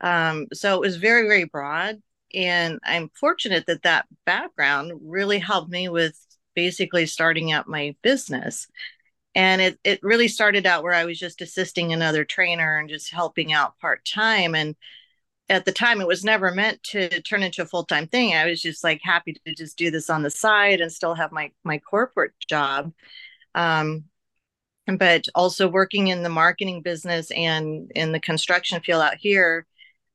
Um, 0.00 0.46
so 0.52 0.74
it 0.74 0.80
was 0.80 0.96
very, 0.96 1.26
very 1.26 1.44
broad. 1.44 2.02
And 2.34 2.78
I'm 2.84 3.10
fortunate 3.18 3.66
that 3.66 3.82
that 3.82 4.06
background 4.26 4.92
really 5.02 5.38
helped 5.38 5.70
me 5.70 5.88
with 5.88 6.18
basically 6.54 7.06
starting 7.06 7.52
out 7.52 7.68
my 7.68 7.94
business. 8.02 8.66
And 9.34 9.60
it, 9.60 9.78
it 9.84 10.00
really 10.02 10.28
started 10.28 10.66
out 10.66 10.82
where 10.82 10.92
I 10.94 11.04
was 11.04 11.18
just 11.18 11.40
assisting 11.40 11.92
another 11.92 12.24
trainer 12.24 12.78
and 12.78 12.88
just 12.88 13.12
helping 13.12 13.52
out 13.52 13.78
part 13.78 14.04
time. 14.04 14.54
And 14.54 14.74
at 15.48 15.64
the 15.64 15.72
time 15.72 16.00
it 16.00 16.06
was 16.06 16.24
never 16.24 16.50
meant 16.50 16.82
to 16.82 17.22
turn 17.22 17.42
into 17.42 17.62
a 17.62 17.66
full-time 17.66 18.06
thing 18.08 18.34
i 18.34 18.46
was 18.46 18.60
just 18.60 18.82
like 18.82 19.00
happy 19.02 19.32
to 19.32 19.54
just 19.54 19.78
do 19.78 19.90
this 19.90 20.10
on 20.10 20.22
the 20.22 20.30
side 20.30 20.80
and 20.80 20.92
still 20.92 21.14
have 21.14 21.32
my 21.32 21.50
my 21.64 21.78
corporate 21.78 22.32
job 22.48 22.92
um, 23.54 24.04
but 24.98 25.24
also 25.34 25.68
working 25.68 26.08
in 26.08 26.22
the 26.22 26.28
marketing 26.28 26.82
business 26.82 27.30
and 27.32 27.90
in 27.94 28.12
the 28.12 28.20
construction 28.20 28.80
field 28.80 29.02
out 29.02 29.16
here 29.16 29.66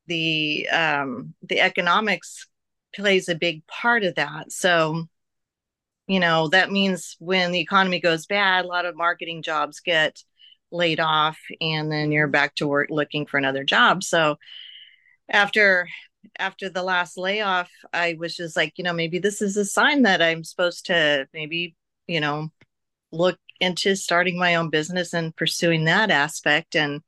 the 0.08 0.68
um, 0.70 1.34
the 1.44 1.62
economics 1.62 2.48
plays 2.96 3.30
a 3.30 3.36
big 3.36 3.66
part 3.68 4.04
of 4.04 4.16
that. 4.16 4.51
So 4.51 5.06
you 6.08 6.20
know 6.20 6.48
that 6.50 6.72
means 6.72 7.16
when 7.20 7.51
the 7.51 7.60
economy 7.60 8.00
goes 8.00 8.25
bad 8.25 8.66
a 8.66 8.68
lot 8.68 8.86
of 8.86 8.96
marketing 8.96 9.42
jobs 9.44 9.80
get 9.80 10.18
laid 10.72 11.00
off 11.00 11.38
and 11.60 11.92
then 11.92 12.12
you're 12.12 12.28
back 12.28 12.56
to 12.56 12.68
work 12.68 12.90
looking 12.90 13.25
for 13.25 13.38
another 13.38 13.63
job. 13.63 14.04
So 14.04 14.38
after 15.30 15.88
after 16.38 16.70
the 16.70 16.84
last 16.84 17.18
layoff 17.18 17.70
i 17.94 18.16
was 18.20 18.36
just 18.36 18.56
like 18.56 18.74
you 18.78 18.84
know 18.84 18.94
maybe 18.94 19.18
this 19.18 19.42
is 19.42 19.58
a 19.58 19.66
sign 19.66 20.04
that 20.04 20.22
i'm 20.22 20.44
supposed 20.44 20.86
to 20.86 21.28
maybe 21.34 21.75
you 22.08 22.20
know 22.20 22.50
look 23.12 23.40
into 23.62 23.96
starting 23.96 24.38
my 24.38 24.56
own 24.56 24.70
business 24.70 25.13
and 25.13 25.36
pursuing 25.36 25.86
that 25.86 26.12
aspect. 26.12 26.75
And 26.75 27.01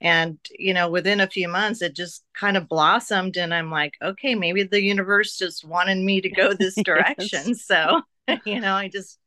and 0.00 0.38
you 0.58 0.74
know 0.74 0.90
within 0.90 1.20
a 1.20 1.28
few 1.28 1.46
months 1.46 1.80
it 1.80 1.94
just 1.94 2.24
kind 2.34 2.56
of 2.56 2.68
blossomed 2.68 3.36
and 3.36 3.54
i'm 3.54 3.70
like 3.70 3.94
okay 4.02 4.34
maybe 4.34 4.64
the 4.64 4.82
universe 4.82 5.38
just 5.38 5.64
wanted 5.64 5.96
me 5.96 6.20
to 6.20 6.28
go 6.28 6.52
this 6.52 6.74
direction. 6.84 7.42
Yes. 7.46 7.64
so 7.64 8.02
you 8.44 8.60
know 8.60 8.74
i 8.74 8.88
just 8.88 9.20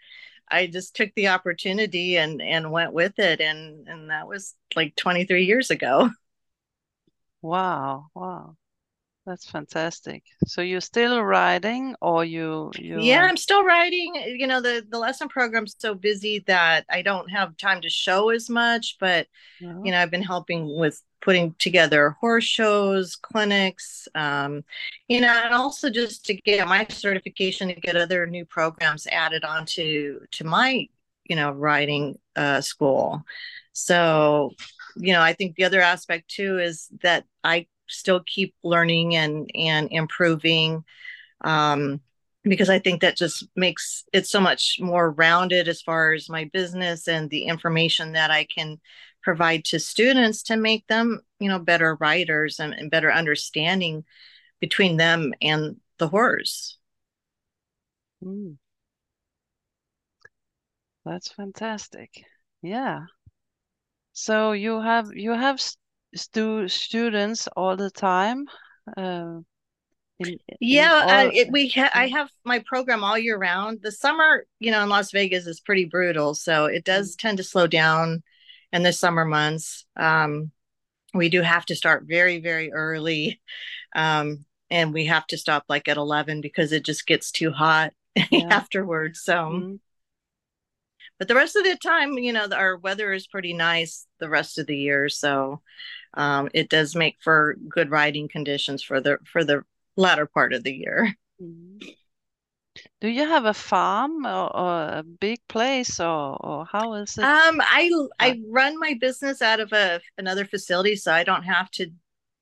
i 0.49 0.67
just 0.67 0.95
took 0.95 1.09
the 1.15 1.29
opportunity 1.29 2.17
and 2.17 2.41
and 2.41 2.71
went 2.71 2.93
with 2.93 3.19
it. 3.19 3.41
And 3.41 3.87
and 3.87 4.09
that 4.09 4.27
was 4.27 4.55
like 4.75 4.95
23 4.95 5.45
years 5.45 5.71
ago. 5.71 6.09
Wow, 7.41 8.07
wow. 8.15 8.55
That's 9.25 9.49
fantastic. 9.49 10.23
So 10.45 10.61
you're 10.61 10.81
still 10.81 11.21
riding 11.21 11.95
or 12.01 12.23
you 12.23 12.71
you 12.77 13.01
Yeah, 13.01 13.21
I'm 13.21 13.37
still 13.37 13.63
riding. 13.63 14.13
You 14.15 14.47
know, 14.47 14.61
the 14.61 14.85
the 14.87 14.99
lesson 14.99 15.27
program's 15.29 15.75
so 15.77 15.95
busy 15.95 16.43
that 16.47 16.85
I 16.89 17.01
don't 17.01 17.29
have 17.29 17.57
time 17.57 17.81
to 17.81 17.89
show 17.89 18.29
as 18.29 18.49
much, 18.49 18.97
but 18.99 19.27
you 19.83 19.91
know, 19.91 19.99
I've 19.99 20.11
been 20.11 20.21
helping 20.23 20.77
with 20.77 21.01
putting 21.21 21.53
together 21.57 22.11
horse 22.21 22.43
shows, 22.43 23.15
clinics, 23.15 24.07
um, 24.15 24.63
you 25.07 25.21
know, 25.21 25.29
and 25.29 25.53
also 25.53 25.89
just 25.89 26.25
to 26.25 26.35
get 26.35 26.67
my 26.67 26.85
certification 26.89 27.67
to 27.69 27.75
get 27.75 27.95
other 27.95 28.27
new 28.27 28.45
programs 28.45 29.07
added 29.07 29.43
onto 29.43 30.19
to 30.31 30.43
my, 30.43 30.87
you 31.23 31.35
know, 31.35 31.51
riding 31.51 32.19
uh, 32.35 32.61
school. 32.61 33.23
So 33.73 34.51
you 34.97 35.13
know, 35.13 35.21
I 35.21 35.33
think 35.33 35.55
the 35.55 35.65
other 35.65 35.81
aspect 35.81 36.29
too 36.29 36.59
is 36.59 36.87
that 37.01 37.25
I 37.43 37.67
still 37.87 38.21
keep 38.25 38.55
learning 38.63 39.15
and 39.15 39.49
and 39.55 39.89
improving 39.91 40.83
um, 41.41 42.01
because 42.43 42.69
I 42.69 42.79
think 42.79 43.01
that 43.01 43.17
just 43.17 43.47
makes 43.55 44.03
it 44.13 44.27
so 44.27 44.39
much 44.39 44.77
more 44.79 45.11
rounded 45.11 45.67
as 45.67 45.81
far 45.81 46.13
as 46.13 46.29
my 46.29 46.49
business 46.53 47.07
and 47.07 47.29
the 47.29 47.43
information 47.43 48.13
that 48.13 48.31
I 48.31 48.45
can 48.45 48.79
provide 49.23 49.65
to 49.65 49.79
students 49.79 50.43
to 50.43 50.55
make 50.55 50.85
them, 50.87 51.21
you 51.39 51.49
know, 51.49 51.59
better 51.59 51.95
riders 51.99 52.59
and, 52.59 52.73
and 52.73 52.91
better 52.91 53.11
understanding 53.11 54.05
between 54.59 54.97
them 54.97 55.33
and 55.41 55.77
the 55.97 56.07
horse. 56.07 56.77
Mm. 58.23 58.57
That's 61.03 61.31
fantastic. 61.31 62.25
Yeah. 62.61 63.05
So 64.13 64.53
you 64.53 64.81
have 64.81 65.13
you 65.13 65.31
have 65.31 65.59
stu 66.15 66.67
students 66.67 67.47
all 67.55 67.75
the 67.75 67.91
time. 67.91 68.45
Uh, 68.97 69.39
in, 70.19 70.37
yeah, 70.59 71.03
in 71.03 71.09
all... 71.09 71.27
uh, 71.27 71.31
it, 71.33 71.51
we 71.51 71.69
ha 71.69 71.89
I 71.93 72.07
have 72.07 72.29
my 72.43 72.63
program 72.65 73.03
all 73.03 73.17
year 73.17 73.37
round. 73.37 73.79
The 73.81 73.91
summer, 73.91 74.45
you 74.59 74.71
know, 74.71 74.81
in 74.83 74.89
Las 74.89 75.11
Vegas 75.11 75.45
is 75.45 75.59
pretty 75.59 75.85
brutal, 75.85 76.33
so 76.33 76.65
it 76.65 76.85
does 76.85 77.15
mm. 77.15 77.19
tend 77.19 77.37
to 77.37 77.43
slow 77.43 77.67
down 77.67 78.23
in 78.71 78.83
the 78.83 78.93
summer 78.93 79.25
months. 79.25 79.85
Um, 79.95 80.51
we 81.13 81.29
do 81.29 81.41
have 81.41 81.65
to 81.67 81.75
start 81.75 82.05
very 82.07 82.39
very 82.39 82.71
early, 82.71 83.41
um, 83.95 84.45
and 84.69 84.93
we 84.93 85.05
have 85.05 85.27
to 85.27 85.37
stop 85.37 85.65
like 85.67 85.87
at 85.87 85.97
eleven 85.97 86.41
because 86.41 86.71
it 86.71 86.85
just 86.85 87.05
gets 87.05 87.31
too 87.31 87.51
hot 87.51 87.93
yeah. 88.31 88.47
afterwards. 88.49 89.21
So. 89.21 89.33
Mm 89.33 89.61
-hmm 89.61 89.79
but 91.17 91.27
the 91.27 91.35
rest 91.35 91.55
of 91.55 91.63
the 91.63 91.77
time 91.77 92.17
you 92.17 92.33
know 92.33 92.47
our 92.51 92.77
weather 92.77 93.13
is 93.13 93.27
pretty 93.27 93.53
nice 93.53 94.07
the 94.19 94.29
rest 94.29 94.57
of 94.57 94.67
the 94.67 94.77
year 94.77 95.09
so 95.09 95.61
um, 96.15 96.49
it 96.53 96.69
does 96.69 96.95
make 96.95 97.17
for 97.21 97.55
good 97.69 97.89
riding 97.89 98.27
conditions 98.27 98.81
for 98.81 99.01
the 99.01 99.17
for 99.25 99.43
the 99.43 99.63
latter 99.95 100.25
part 100.25 100.53
of 100.53 100.63
the 100.63 100.73
year 100.73 101.15
mm-hmm. 101.41 101.87
do 102.99 103.07
you 103.07 103.25
have 103.25 103.45
a 103.45 103.53
farm 103.53 104.25
or, 104.25 104.55
or, 104.55 104.81
a 104.89 105.03
big 105.03 105.39
place 105.47 105.99
or, 105.99 106.37
or 106.43 106.65
how 106.65 106.93
is 106.93 107.17
it 107.17 107.23
um 107.23 107.61
i 107.61 107.89
i 108.19 108.39
run 108.49 108.77
my 108.79 108.97
business 108.99 109.41
out 109.41 109.59
of 109.59 109.71
a 109.71 110.01
another 110.17 110.45
facility 110.45 110.95
so 110.95 111.13
i 111.13 111.23
don't 111.23 111.43
have 111.43 111.69
to 111.71 111.89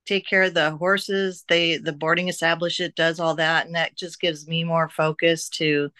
take 0.05 0.27
care 0.27 0.43
of 0.43 0.53
the 0.53 0.71
horses 0.71 1.45
they 1.47 1.77
the 1.77 1.93
boarding 1.93 2.27
establishment 2.27 2.95
does 2.95 3.19
all 3.19 3.35
that 3.35 3.65
and 3.65 3.75
that 3.75 3.95
just 3.95 4.19
gives 4.19 4.47
me 4.47 4.63
more 4.63 4.89
focus 4.89 5.47
to 5.47 5.91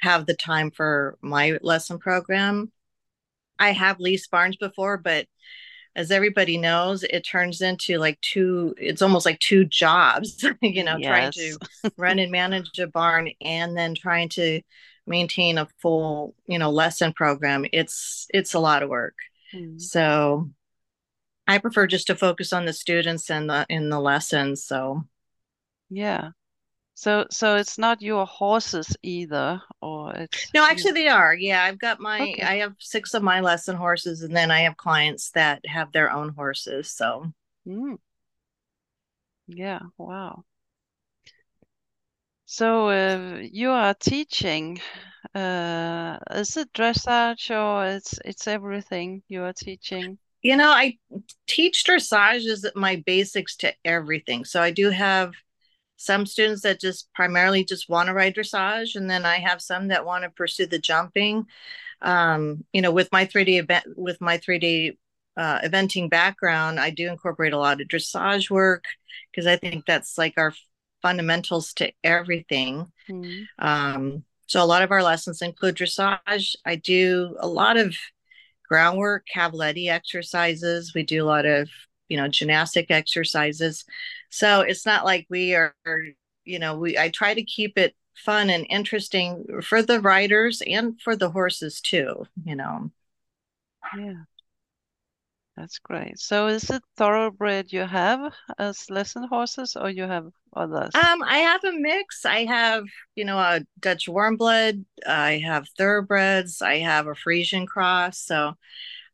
have 0.00 0.26
the 0.26 0.34
time 0.34 0.70
for 0.70 1.18
my 1.20 1.58
lesson 1.62 1.98
program. 1.98 2.72
I 3.58 3.72
have 3.72 4.00
leased 4.00 4.30
barns 4.30 4.56
before, 4.56 4.96
but 4.96 5.26
as 5.96 6.10
everybody 6.10 6.56
knows, 6.56 7.02
it 7.02 7.24
turns 7.24 7.60
into 7.60 7.98
like 7.98 8.20
two, 8.20 8.74
it's 8.78 9.02
almost 9.02 9.26
like 9.26 9.38
two 9.40 9.64
jobs, 9.64 10.44
you 10.60 10.84
know, 10.84 10.96
yes. 10.96 11.08
trying 11.08 11.32
to 11.32 11.92
run 11.96 12.18
and 12.18 12.30
manage 12.30 12.78
a 12.78 12.86
barn 12.86 13.30
and 13.40 13.76
then 13.76 13.94
trying 13.94 14.28
to 14.30 14.60
maintain 15.06 15.58
a 15.58 15.68
full, 15.80 16.34
you 16.46 16.58
know, 16.58 16.70
lesson 16.70 17.12
program. 17.12 17.66
It's 17.72 18.26
it's 18.32 18.54
a 18.54 18.60
lot 18.60 18.82
of 18.82 18.88
work. 18.88 19.16
Mm. 19.54 19.80
So 19.80 20.50
I 21.46 21.58
prefer 21.58 21.86
just 21.86 22.06
to 22.06 22.14
focus 22.14 22.52
on 22.52 22.64
the 22.64 22.72
students 22.72 23.30
and 23.30 23.50
the 23.50 23.66
in 23.68 23.88
the 23.88 24.00
lessons. 24.00 24.64
So 24.64 25.04
yeah. 25.88 26.30
So 27.00 27.24
so 27.30 27.56
it's 27.56 27.78
not 27.78 28.02
your 28.02 28.26
horses 28.26 28.94
either, 29.02 29.62
or 29.80 30.14
it's 30.14 30.52
no, 30.52 30.66
actually 30.66 30.92
they 30.92 31.08
are. 31.08 31.34
Yeah, 31.34 31.64
I've 31.64 31.78
got 31.78 31.98
my 31.98 32.20
okay. 32.20 32.42
I 32.42 32.56
have 32.56 32.74
six 32.78 33.14
of 33.14 33.22
my 33.22 33.40
lesson 33.40 33.74
horses, 33.74 34.20
and 34.20 34.36
then 34.36 34.50
I 34.50 34.60
have 34.60 34.76
clients 34.76 35.30
that 35.30 35.64
have 35.64 35.92
their 35.92 36.12
own 36.12 36.28
horses. 36.28 36.90
So 36.90 37.32
mm. 37.66 37.96
yeah, 39.46 39.80
wow. 39.96 40.44
So 42.44 42.90
uh, 42.90 43.38
you 43.50 43.70
are 43.70 43.94
teaching. 43.94 44.78
Uh, 45.34 46.18
is 46.32 46.54
it 46.58 46.70
dressage 46.74 47.50
or 47.50 47.86
it's 47.96 48.18
it's 48.26 48.46
everything 48.46 49.22
you 49.26 49.44
are 49.44 49.54
teaching? 49.54 50.18
You 50.42 50.58
know, 50.58 50.68
I 50.68 50.98
teach 51.46 51.82
dressage 51.82 52.44
is 52.44 52.66
my 52.74 53.02
basics 53.06 53.56
to 53.56 53.72
everything. 53.86 54.44
So 54.44 54.60
I 54.60 54.70
do 54.70 54.90
have 54.90 55.32
some 56.00 56.24
students 56.24 56.62
that 56.62 56.80
just 56.80 57.12
primarily 57.12 57.64
just 57.64 57.88
want 57.88 58.08
to 58.08 58.14
ride 58.14 58.34
dressage 58.34 58.96
and 58.96 59.08
then 59.08 59.24
i 59.24 59.36
have 59.36 59.60
some 59.60 59.88
that 59.88 60.06
want 60.06 60.24
to 60.24 60.30
pursue 60.30 60.66
the 60.66 60.78
jumping 60.78 61.44
um, 62.02 62.64
you 62.72 62.80
know 62.80 62.90
with 62.90 63.10
my 63.12 63.26
3d 63.26 63.58
event 63.58 63.84
with 63.96 64.20
my 64.20 64.38
3d 64.38 64.96
uh, 65.36 65.60
eventing 65.60 66.08
background 66.08 66.80
i 66.80 66.90
do 66.90 67.08
incorporate 67.08 67.52
a 67.52 67.58
lot 67.58 67.80
of 67.80 67.88
dressage 67.88 68.50
work 68.50 68.84
because 69.30 69.46
i 69.46 69.56
think 69.56 69.84
that's 69.86 70.16
like 70.16 70.34
our 70.36 70.52
fundamentals 71.02 71.72
to 71.74 71.92
everything. 72.04 72.86
Mm-hmm. 73.08 73.66
um, 73.66 74.24
so 74.46 74.62
a 74.62 74.66
lot 74.66 74.82
of 74.82 74.90
our 74.90 75.02
lessons 75.02 75.42
include 75.42 75.76
dressage. 75.76 76.56
I 76.66 76.74
do 76.74 77.36
a 77.38 77.46
lot 77.46 77.76
of 77.76 77.94
groundwork 78.68 79.26
cavaletti 79.32 79.88
exercises. 79.88 80.92
We 80.92 81.04
do 81.04 81.22
a 81.22 81.26
lot 81.26 81.46
of 81.46 81.68
you 82.10 82.18
know 82.18 82.28
gymnastic 82.28 82.90
exercises. 82.90 83.86
So 84.28 84.60
it's 84.60 84.84
not 84.84 85.06
like 85.06 85.26
we 85.30 85.54
are 85.54 85.74
you 86.44 86.58
know 86.58 86.76
we 86.76 86.98
i 86.98 87.08
try 87.08 87.34
to 87.34 87.44
keep 87.44 87.78
it 87.78 87.94
fun 88.14 88.50
and 88.50 88.66
interesting 88.68 89.44
for 89.62 89.82
the 89.82 90.00
riders 90.00 90.62
and 90.66 91.00
for 91.00 91.16
the 91.16 91.30
horses 91.30 91.80
too 91.80 92.26
you 92.44 92.56
know. 92.56 92.90
Yeah. 93.96 94.14
That's 95.56 95.78
great. 95.78 96.18
So 96.18 96.46
is 96.46 96.70
it 96.70 96.82
thoroughbred 96.96 97.72
you 97.72 97.82
have 97.82 98.32
as 98.58 98.88
lesson 98.88 99.24
horses 99.28 99.76
or 99.76 99.90
you 99.90 100.04
have 100.04 100.32
others? 100.56 100.94
Um 100.94 101.22
i 101.22 101.38
have 101.38 101.62
a 101.64 101.72
mix. 101.72 102.24
I 102.24 102.44
have 102.46 102.84
you 103.14 103.24
know 103.24 103.38
a 103.38 103.60
dutch 103.78 104.06
warmblood 104.08 104.84
i 105.06 105.32
have 105.44 105.68
thoroughbreds 105.76 106.62
i 106.62 106.78
have 106.78 107.06
a 107.06 107.12
Friesian 107.14 107.66
cross 107.66 108.18
so 108.18 108.54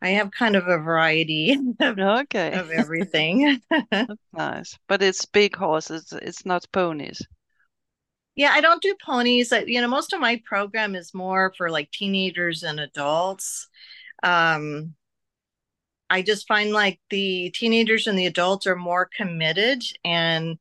I 0.02 0.10
have 0.10 0.30
kind 0.30 0.56
of 0.56 0.68
a 0.68 0.78
variety 0.78 1.56
of, 1.80 1.98
okay. 1.98 2.52
of 2.52 2.70
everything. 2.70 3.60
nice. 4.32 4.78
But 4.88 5.02
it's 5.02 5.24
big 5.24 5.56
horses, 5.56 6.12
it's 6.12 6.44
not 6.44 6.66
ponies. 6.72 7.22
Yeah, 8.34 8.50
I 8.52 8.60
don't 8.60 8.82
do 8.82 8.94
ponies. 9.04 9.52
I, 9.52 9.60
You 9.60 9.80
know, 9.80 9.88
most 9.88 10.12
of 10.12 10.20
my 10.20 10.42
program 10.44 10.94
is 10.94 11.14
more 11.14 11.54
for 11.56 11.70
like 11.70 11.90
teenagers 11.90 12.62
and 12.62 12.78
adults. 12.78 13.68
Um, 14.22 14.94
I 16.08 16.22
just 16.22 16.46
find 16.46 16.72
like 16.72 17.00
the 17.10 17.50
teenagers 17.50 18.06
and 18.06 18.18
the 18.18 18.26
adults 18.26 18.66
are 18.66 18.76
more 18.76 19.06
committed 19.16 19.82
and 20.04 20.58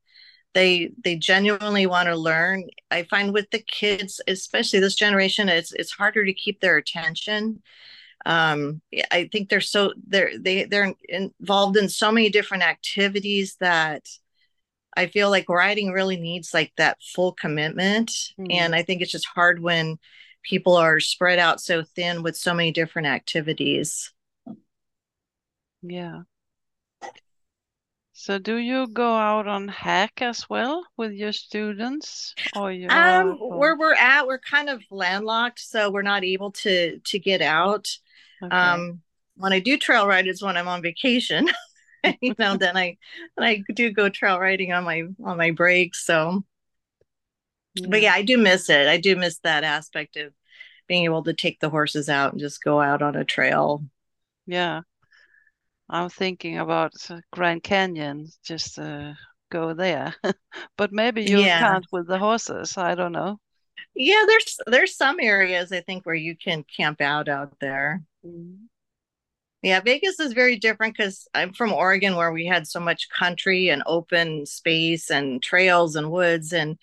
they 0.54 0.90
they 1.04 1.16
genuinely 1.16 1.86
want 1.86 2.08
to 2.08 2.16
learn. 2.16 2.64
I 2.90 3.04
find 3.04 3.32
with 3.32 3.50
the 3.50 3.60
kids, 3.60 4.20
especially 4.26 4.80
this 4.80 4.94
generation, 4.94 5.48
it's 5.48 5.72
it's 5.72 5.92
harder 5.92 6.24
to 6.24 6.32
keep 6.32 6.60
their 6.60 6.78
attention 6.78 7.62
um, 8.26 8.82
I 9.12 9.28
think 9.30 9.48
they're 9.48 9.60
so 9.60 9.92
they're 10.04 10.36
they 10.36 10.64
they're 10.64 10.92
involved 11.08 11.76
in 11.76 11.88
so 11.88 12.10
many 12.10 12.28
different 12.28 12.64
activities 12.64 13.56
that 13.60 14.02
I 14.96 15.06
feel 15.06 15.30
like 15.30 15.48
riding 15.48 15.92
really 15.92 16.16
needs 16.16 16.52
like 16.52 16.72
that 16.76 16.98
full 17.14 17.32
commitment, 17.32 18.10
mm-hmm. 18.10 18.46
and 18.50 18.74
I 18.74 18.82
think 18.82 19.00
it's 19.00 19.12
just 19.12 19.26
hard 19.26 19.62
when 19.62 19.98
people 20.42 20.76
are 20.76 20.98
spread 20.98 21.38
out 21.38 21.60
so 21.60 21.84
thin 21.84 22.24
with 22.24 22.36
so 22.36 22.52
many 22.52 22.72
different 22.72 23.06
activities. 23.06 24.12
Yeah. 25.82 26.22
So 28.12 28.38
do 28.38 28.56
you 28.56 28.88
go 28.88 29.14
out 29.14 29.46
on 29.46 29.68
hack 29.68 30.20
as 30.20 30.50
well 30.50 30.84
with 30.96 31.12
your 31.12 31.32
students 31.32 32.34
or 32.56 32.72
you 32.72 32.88
um 32.88 33.36
where 33.38 33.76
we're 33.78 33.94
at 33.94 34.26
we're 34.26 34.38
kind 34.38 34.68
of 34.68 34.82
landlocked 34.90 35.60
so 35.60 35.90
we're 35.90 36.02
not 36.02 36.24
able 36.24 36.50
to 36.52 36.98
to 36.98 37.18
get 37.18 37.42
out 37.42 37.86
Okay. 38.42 38.54
Um, 38.54 39.00
when 39.36 39.52
I 39.52 39.60
do 39.60 39.76
trail 39.76 40.06
ride 40.06 40.26
is 40.26 40.42
when 40.42 40.56
I'm 40.56 40.68
on 40.68 40.82
vacation. 40.82 41.50
you 42.20 42.34
know, 42.38 42.56
then 42.56 42.76
I 42.76 42.96
then 43.36 43.46
I 43.46 43.62
do 43.74 43.90
go 43.92 44.08
trail 44.08 44.38
riding 44.38 44.72
on 44.72 44.84
my 44.84 45.04
on 45.24 45.36
my 45.36 45.50
breaks. 45.50 46.04
So, 46.04 46.44
yeah. 47.74 47.86
but 47.88 48.02
yeah, 48.02 48.12
I 48.12 48.22
do 48.22 48.38
miss 48.38 48.68
it. 48.70 48.86
I 48.86 48.98
do 48.98 49.16
miss 49.16 49.38
that 49.40 49.64
aspect 49.64 50.16
of 50.16 50.32
being 50.86 51.04
able 51.04 51.24
to 51.24 51.34
take 51.34 51.60
the 51.60 51.70
horses 51.70 52.08
out 52.08 52.32
and 52.32 52.40
just 52.40 52.62
go 52.62 52.80
out 52.80 53.02
on 53.02 53.16
a 53.16 53.24
trail. 53.24 53.84
Yeah, 54.46 54.82
I'm 55.88 56.08
thinking 56.08 56.58
about 56.58 56.92
Grand 57.32 57.62
Canyon. 57.62 58.28
Just 58.44 58.78
uh, 58.78 59.14
go 59.50 59.74
there, 59.74 60.14
but 60.76 60.92
maybe 60.92 61.24
you 61.24 61.40
yeah. 61.40 61.58
can't 61.58 61.86
with 61.92 62.06
the 62.06 62.18
horses. 62.18 62.76
I 62.76 62.94
don't 62.94 63.12
know. 63.12 63.38
Yeah, 63.94 64.24
there's 64.26 64.58
there's 64.66 64.96
some 64.96 65.18
areas 65.20 65.72
I 65.72 65.80
think 65.80 66.04
where 66.04 66.14
you 66.14 66.36
can 66.36 66.64
camp 66.64 67.00
out 67.00 67.28
out 67.28 67.54
there. 67.60 68.02
Mm-hmm. 68.26 68.64
Yeah, 69.62 69.80
Vegas 69.80 70.20
is 70.20 70.32
very 70.32 70.56
different 70.56 70.96
because 70.96 71.26
I'm 71.34 71.52
from 71.52 71.72
Oregon 71.72 72.14
where 72.14 72.30
we 72.30 72.46
had 72.46 72.68
so 72.68 72.78
much 72.78 73.08
country 73.10 73.68
and 73.68 73.82
open 73.86 74.46
space 74.46 75.10
and 75.10 75.42
trails 75.42 75.96
and 75.96 76.10
woods 76.10 76.52
and 76.52 76.78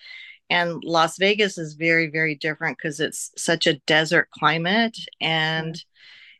and 0.49 0.83
Las 0.83 1.17
Vegas 1.17 1.57
is 1.57 1.75
very 1.75 2.07
very 2.07 2.35
different 2.35 2.77
because 2.77 2.99
it's 2.99 3.31
such 3.37 3.67
a 3.67 3.79
desert 3.87 4.29
climate 4.31 4.97
and 5.21 5.81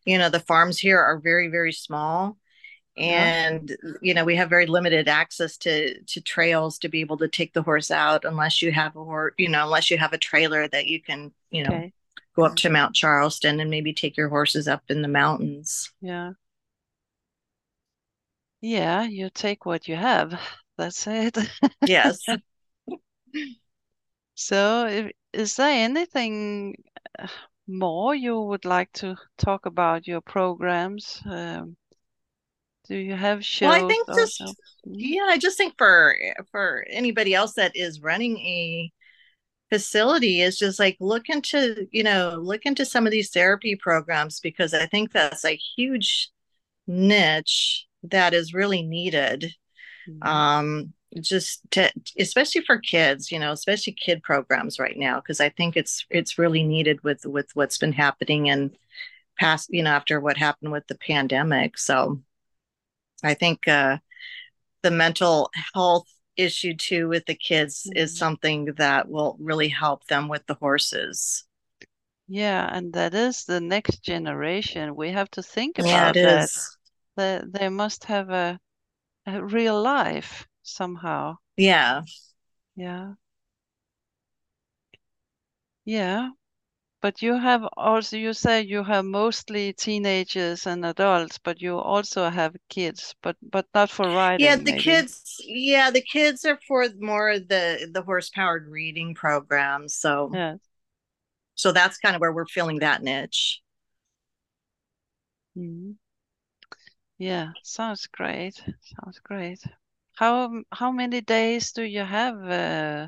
you 0.06 0.18
know 0.18 0.30
the 0.30 0.40
farms 0.40 0.80
here 0.80 1.00
are 1.00 1.18
very 1.18 1.48
very 1.48 1.72
small 1.72 2.38
and 2.98 3.76
you 4.02 4.14
know 4.14 4.26
we 4.26 4.36
have 4.36 4.50
very 4.50 4.66
limited 4.66 5.08
access 5.08 5.56
to 5.58 6.00
to 6.04 6.20
trails 6.20 6.78
to 6.80 6.90
be 6.90 7.00
able 7.00 7.18
to 7.18 7.28
take 7.28 7.54
the 7.54 7.64
horse 7.64 7.90
out 7.90 8.26
unless 8.26 8.62
you 8.62 8.72
have 8.72 8.96
a 8.96 9.04
horse 9.04 9.34
you 9.38 9.48
know 9.48 9.64
unless 9.64 9.90
you 9.90 9.98
have 9.98 10.14
a 10.14 10.18
trailer 10.18 10.68
that 10.68 10.88
you 10.88 11.02
can 11.02 11.32
you 11.52 11.64
know 11.64 11.74
okay 11.76 11.94
go 12.36 12.44
up 12.44 12.56
to 12.58 12.70
Mount 12.70 12.96
Charleston 12.96 13.60
and 13.60 13.70
maybe 13.70 13.94
take 13.94 14.18
your 14.18 14.30
horses 14.30 14.68
up 14.68 14.84
in 14.90 15.02
the 15.02 15.08
mountains. 15.08 15.92
Yeah. 16.02 16.32
Yeah, 18.62 19.04
you 19.04 19.30
take 19.30 19.66
what 19.66 19.88
you 19.88 19.96
have. 19.96 20.40
That's 20.78 21.06
it. 21.08 21.38
Yes. 21.86 22.20
so, 24.36 25.10
is 25.34 25.56
there 25.56 25.70
anything 25.70 26.82
uh, 27.20 27.28
more 27.68 28.16
you 28.16 28.40
would 28.40 28.66
like 28.66 28.92
to 28.94 29.16
talk 29.38 29.66
about 29.66 30.08
your 30.08 30.22
programs? 30.22 31.22
Um, 31.26 31.76
do 32.88 32.96
you 32.98 33.16
have 33.16 33.46
shows? 33.46 33.68
Well, 33.68 33.86
I 33.86 33.88
think 33.88 34.08
just 34.16 34.42
mm-hmm. 34.42 34.94
yeah, 34.94 35.26
I 35.28 35.38
just 35.38 35.58
think 35.58 35.76
for 35.78 36.16
for 36.52 36.86
anybody 36.90 37.34
else 37.34 37.54
that 37.54 37.76
is 37.76 38.02
running 38.02 38.38
a 38.40 38.92
facility 39.74 40.40
is 40.40 40.56
just 40.56 40.78
like 40.78 40.96
look 41.00 41.30
into 41.30 41.88
you 41.92 42.04
know 42.04 42.36
look 42.40 42.62
into 42.64 42.86
some 42.86 43.08
of 43.08 43.12
these 43.12 43.32
therapy 43.32 43.76
programs 43.76 44.40
because 44.40 44.72
i 44.72 44.86
think 44.86 45.12
that's 45.12 45.44
a 45.44 45.60
huge 45.76 46.30
niche 46.86 47.88
that 48.04 48.36
is 48.36 48.54
really 48.54 48.84
needed 48.84 49.52
mm-hmm. 50.08 50.28
um 50.28 50.94
just 51.20 51.60
to 51.72 51.92
especially 52.20 52.62
for 52.62 52.78
kids 52.78 53.32
you 53.32 53.40
know 53.40 53.52
especially 53.52 53.94
kid 53.94 54.22
programs 54.22 54.78
right 54.78 55.00
now 55.00 55.16
because 55.16 55.42
i 55.42 55.50
think 55.50 55.76
it's 55.76 56.06
it's 56.12 56.38
really 56.38 56.62
needed 56.62 57.04
with 57.04 57.26
with 57.26 57.50
what's 57.56 57.80
been 57.80 57.94
happening 57.94 58.52
and 58.52 58.78
past 59.40 59.70
you 59.72 59.82
know 59.82 59.90
after 59.90 60.20
what 60.20 60.38
happened 60.38 60.72
with 60.72 60.86
the 60.86 61.00
pandemic 61.00 61.80
so 61.80 62.22
i 63.24 63.34
think 63.34 63.68
uh 63.68 63.98
the 64.84 64.92
mental 64.92 65.50
health 65.74 66.06
issue 66.38 66.76
too 66.76 67.08
with 67.10 67.26
the 67.26 67.36
kids 67.36 67.84
mm-hmm. 67.84 67.98
is 67.98 68.18
something 68.18 68.66
that 68.78 69.10
will 69.10 69.38
really 69.40 69.70
help 69.70 70.06
them 70.08 70.28
with 70.28 70.46
the 70.48 70.56
horses. 70.56 71.46
Yeah, 72.28 72.70
and 72.72 72.94
that 72.94 73.14
is 73.14 73.44
the 73.44 73.60
next 73.60 74.02
generation. 74.04 74.96
We 74.96 75.12
have 75.12 75.30
to 75.32 75.44
think 75.44 75.80
about 75.80 76.16
yeah, 76.16 76.24
that. 76.24 76.44
Is. 76.46 76.78
That 77.16 77.54
they 77.54 77.70
must 77.70 78.06
have 78.06 78.32
a, 78.32 78.60
a 79.28 79.44
real 79.44 79.80
life 79.80 80.48
somehow. 80.64 81.36
Yeah. 81.58 82.02
Yeah. 82.76 83.14
Yeah. 85.86 86.30
But 87.04 87.22
you 87.22 87.38
have 87.38 87.64
also, 87.78 88.18
you 88.18 88.34
say 88.34 88.62
you 88.62 88.84
have 88.84 89.06
mostly 89.06 89.74
teenagers 89.74 90.66
and 90.66 90.84
adults, 90.86 91.38
but 91.38 91.62
you 91.62 91.78
also 91.78 92.30
have 92.30 92.56
kids, 92.70 93.14
but 93.22 93.36
but 93.44 93.68
not 93.76 93.92
for 93.92 94.08
riding. 94.08 94.46
Yeah, 94.46 94.56
the 94.56 94.64
maybe. 94.64 94.82
kids. 94.82 95.22
Yeah, 95.46 95.92
the 95.92 96.02
kids 96.02 96.46
are 96.46 96.58
for 96.68 96.88
more 97.00 97.38
the 97.40 97.90
the 97.94 98.02
horse 98.02 98.30
powered 98.32 98.68
reading 98.70 99.14
programs. 99.16 99.96
So 99.96 100.32
yeah, 100.34 100.56
so 101.56 101.72
that's 101.74 101.98
kind 101.98 102.16
of 102.16 102.22
where 102.22 102.34
we're 102.34 102.46
filling 102.46 102.80
that 102.80 103.04
niche. 103.04 103.62
Mm-hmm. 105.58 105.92
Yeah, 107.18 107.52
sounds 107.64 108.08
great. 108.08 108.56
Sounds 108.82 109.20
great. 109.20 109.64
How 110.16 110.64
how 110.72 110.92
many 110.92 111.22
days 111.22 111.72
do 111.72 111.84
you 111.84 112.04
have 112.06 112.38
uh, 112.44 113.08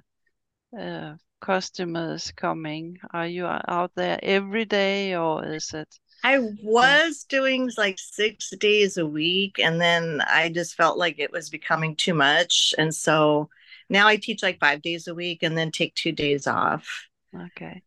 uh, 0.79 1.15
customers 1.41 2.32
coming? 2.36 2.98
Are 3.12 3.28
you 3.28 3.45
out 3.45 3.91
there 3.95 4.19
every 4.21 4.65
day 4.65 5.15
or 5.15 5.45
is 5.45 5.74
it? 5.74 6.00
I 6.24 6.39
was 6.63 7.24
doing 7.30 7.69
like 7.78 7.98
six 8.00 8.50
days 8.60 8.98
a 8.98 9.06
week 9.06 9.60
and 9.60 9.80
then 9.80 10.21
I 10.28 10.50
just 10.50 10.76
felt 10.76 10.98
like 10.98 11.19
it 11.19 11.32
was 11.32 11.50
becoming 11.50 11.95
too 11.95 12.15
much. 12.15 12.74
And 12.78 12.93
so 12.93 13.50
now 13.89 14.08
I 14.08 14.17
teach 14.17 14.41
like 14.41 14.60
five 14.60 14.82
days 14.82 15.08
a 15.08 15.13
week 15.13 15.43
and 15.43 15.58
then 15.58 15.71
take 15.71 15.93
two 15.93 16.12
days 16.12 16.48
off. 16.48 17.08
Okay. 17.36 17.84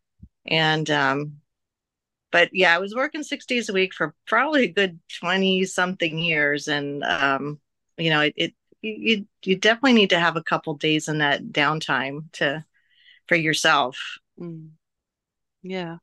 And, 0.47 0.89
um, 0.91 1.39
but 2.31 2.51
yeah, 2.53 2.75
I 2.75 2.79
was 2.79 2.95
working 2.95 3.23
six 3.23 3.47
days 3.47 3.69
a 3.69 3.73
week 3.73 3.93
for 3.93 4.15
probably 4.27 4.65
a 4.65 4.73
good 4.73 5.01
20 5.19 5.65
something 5.65 6.19
years. 6.19 6.69
And, 6.69 7.03
um, 7.03 7.59
you 7.97 8.11
know, 8.11 8.21
it, 8.21 8.35
it 8.37 8.55
you, 8.83 9.27
you 9.43 9.57
definitely 9.57 9.95
need 9.95 10.11
to 10.11 10.21
have 10.21 10.37
a 10.37 10.43
couple 10.43 10.75
days 10.75 11.09
in 11.09 11.19
that 11.19 11.43
downtime 11.47 12.31
to 12.35 12.65
for 13.29 13.37
yourself. 13.37 13.99
Mm. 14.41 14.71
Yeah. 15.63 15.99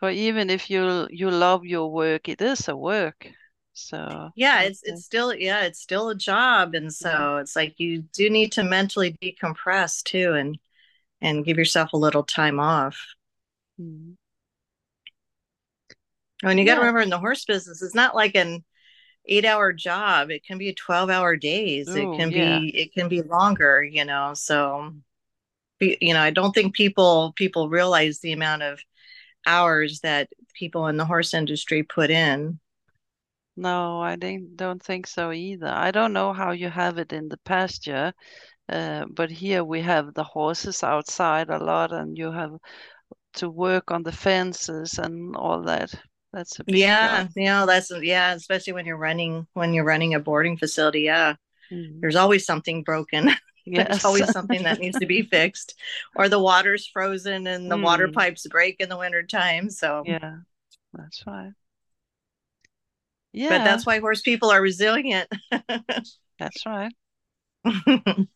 But 0.00 0.14
even 0.14 0.50
if 0.50 0.70
you 0.70 1.08
you 1.10 1.30
love 1.30 1.64
your 1.64 1.90
work, 1.90 2.28
it 2.28 2.40
is 2.40 2.68
a 2.68 2.76
work. 2.76 3.26
So 3.72 4.30
yeah, 4.36 4.62
it's 4.62 4.82
it's 4.84 5.04
still 5.04 5.34
yeah, 5.34 5.62
it's 5.62 5.80
still 5.80 6.10
a 6.10 6.14
job. 6.14 6.74
And 6.74 6.92
so 6.92 7.08
yeah. 7.08 7.40
it's 7.40 7.56
like 7.56 7.80
you 7.80 8.02
do 8.02 8.30
need 8.30 8.52
to 8.52 8.62
mentally 8.62 9.16
decompress 9.22 10.02
too 10.02 10.34
and 10.34 10.58
and 11.20 11.44
give 11.44 11.58
yourself 11.58 11.92
a 11.92 11.98
little 11.98 12.22
time 12.22 12.60
off. 12.60 12.98
Mm. 13.80 14.14
When 16.42 16.58
you 16.58 16.64
yeah. 16.64 16.72
got 16.72 16.74
to 16.74 16.80
remember 16.80 17.00
in 17.00 17.10
the 17.10 17.18
horse 17.18 17.44
business, 17.44 17.82
it's 17.82 17.94
not 17.94 18.14
like 18.14 18.34
an 18.34 18.62
eight 19.26 19.44
hour 19.44 19.72
job 19.72 20.30
it 20.30 20.44
can 20.44 20.58
be 20.58 20.72
12 20.74 21.10
hour 21.10 21.36
days 21.36 21.88
Ooh, 21.88 22.12
it 22.12 22.18
can 22.18 22.30
yeah. 22.30 22.58
be 22.58 22.76
it 22.76 22.92
can 22.92 23.08
be 23.08 23.22
longer 23.22 23.82
you 23.82 24.04
know 24.04 24.34
so 24.34 24.92
you 26.00 26.14
know 26.14 26.20
i 26.20 26.30
don't 26.30 26.52
think 26.52 26.74
people 26.74 27.32
people 27.36 27.68
realize 27.68 28.20
the 28.20 28.32
amount 28.32 28.62
of 28.62 28.80
hours 29.46 30.00
that 30.00 30.28
people 30.54 30.86
in 30.86 30.96
the 30.96 31.04
horse 31.04 31.34
industry 31.34 31.82
put 31.82 32.10
in. 32.10 32.58
No 33.56 34.00
i 34.00 34.16
don't 34.16 34.82
think 34.82 35.06
so 35.06 35.32
either. 35.32 35.68
I 35.68 35.90
don't 35.90 36.12
know 36.12 36.32
how 36.32 36.52
you 36.52 36.68
have 36.70 36.98
it 36.98 37.12
in 37.12 37.28
the 37.28 37.38
pasture 37.44 38.12
uh, 38.68 39.04
but 39.10 39.30
here 39.30 39.62
we 39.62 39.80
have 39.82 40.14
the 40.14 40.24
horses 40.24 40.82
outside 40.82 41.50
a 41.50 41.58
lot 41.58 41.92
and 41.92 42.16
you 42.16 42.32
have 42.32 42.52
to 43.34 43.50
work 43.50 43.90
on 43.90 44.02
the 44.02 44.12
fences 44.12 44.98
and 44.98 45.36
all 45.36 45.62
that. 45.62 45.94
That's 46.32 46.58
a 46.58 46.64
yeah 46.66 47.24
job. 47.24 47.32
you 47.36 47.44
know 47.44 47.64
that's 47.64 47.92
yeah 48.02 48.34
especially 48.34 48.72
when 48.72 48.86
you're 48.86 48.96
running 48.96 49.46
when 49.52 49.72
you're 49.72 49.84
running 49.84 50.14
a 50.14 50.20
boarding 50.20 50.56
facility 50.56 51.02
yeah. 51.02 51.36
Mm-hmm. 51.70 52.00
there's 52.00 52.16
always 52.16 52.44
something 52.44 52.82
broken 52.82 53.30
yes. 53.66 53.88
there's 53.88 54.04
always 54.04 54.30
something 54.30 54.62
that 54.62 54.78
needs 54.78 54.98
to 54.98 55.06
be 55.06 55.22
fixed. 55.30 55.74
Or 56.16 56.28
the 56.28 56.38
water's 56.38 56.86
frozen 56.86 57.46
and 57.46 57.70
the 57.70 57.76
mm. 57.76 57.82
water 57.82 58.08
pipes 58.08 58.46
break 58.46 58.76
in 58.80 58.88
the 58.88 58.98
winter 58.98 59.22
time 59.22 59.70
so. 59.70 60.02
Yeah 60.06 60.36
that's 60.96 61.26
right 61.26 61.50
yeah 63.32 63.48
but 63.48 63.64
that's 63.64 63.84
why 63.84 63.98
horse 63.98 64.22
people 64.22 64.50
are 64.50 64.62
resilient. 64.62 65.28
That's 66.38 66.66
right. 66.66 66.92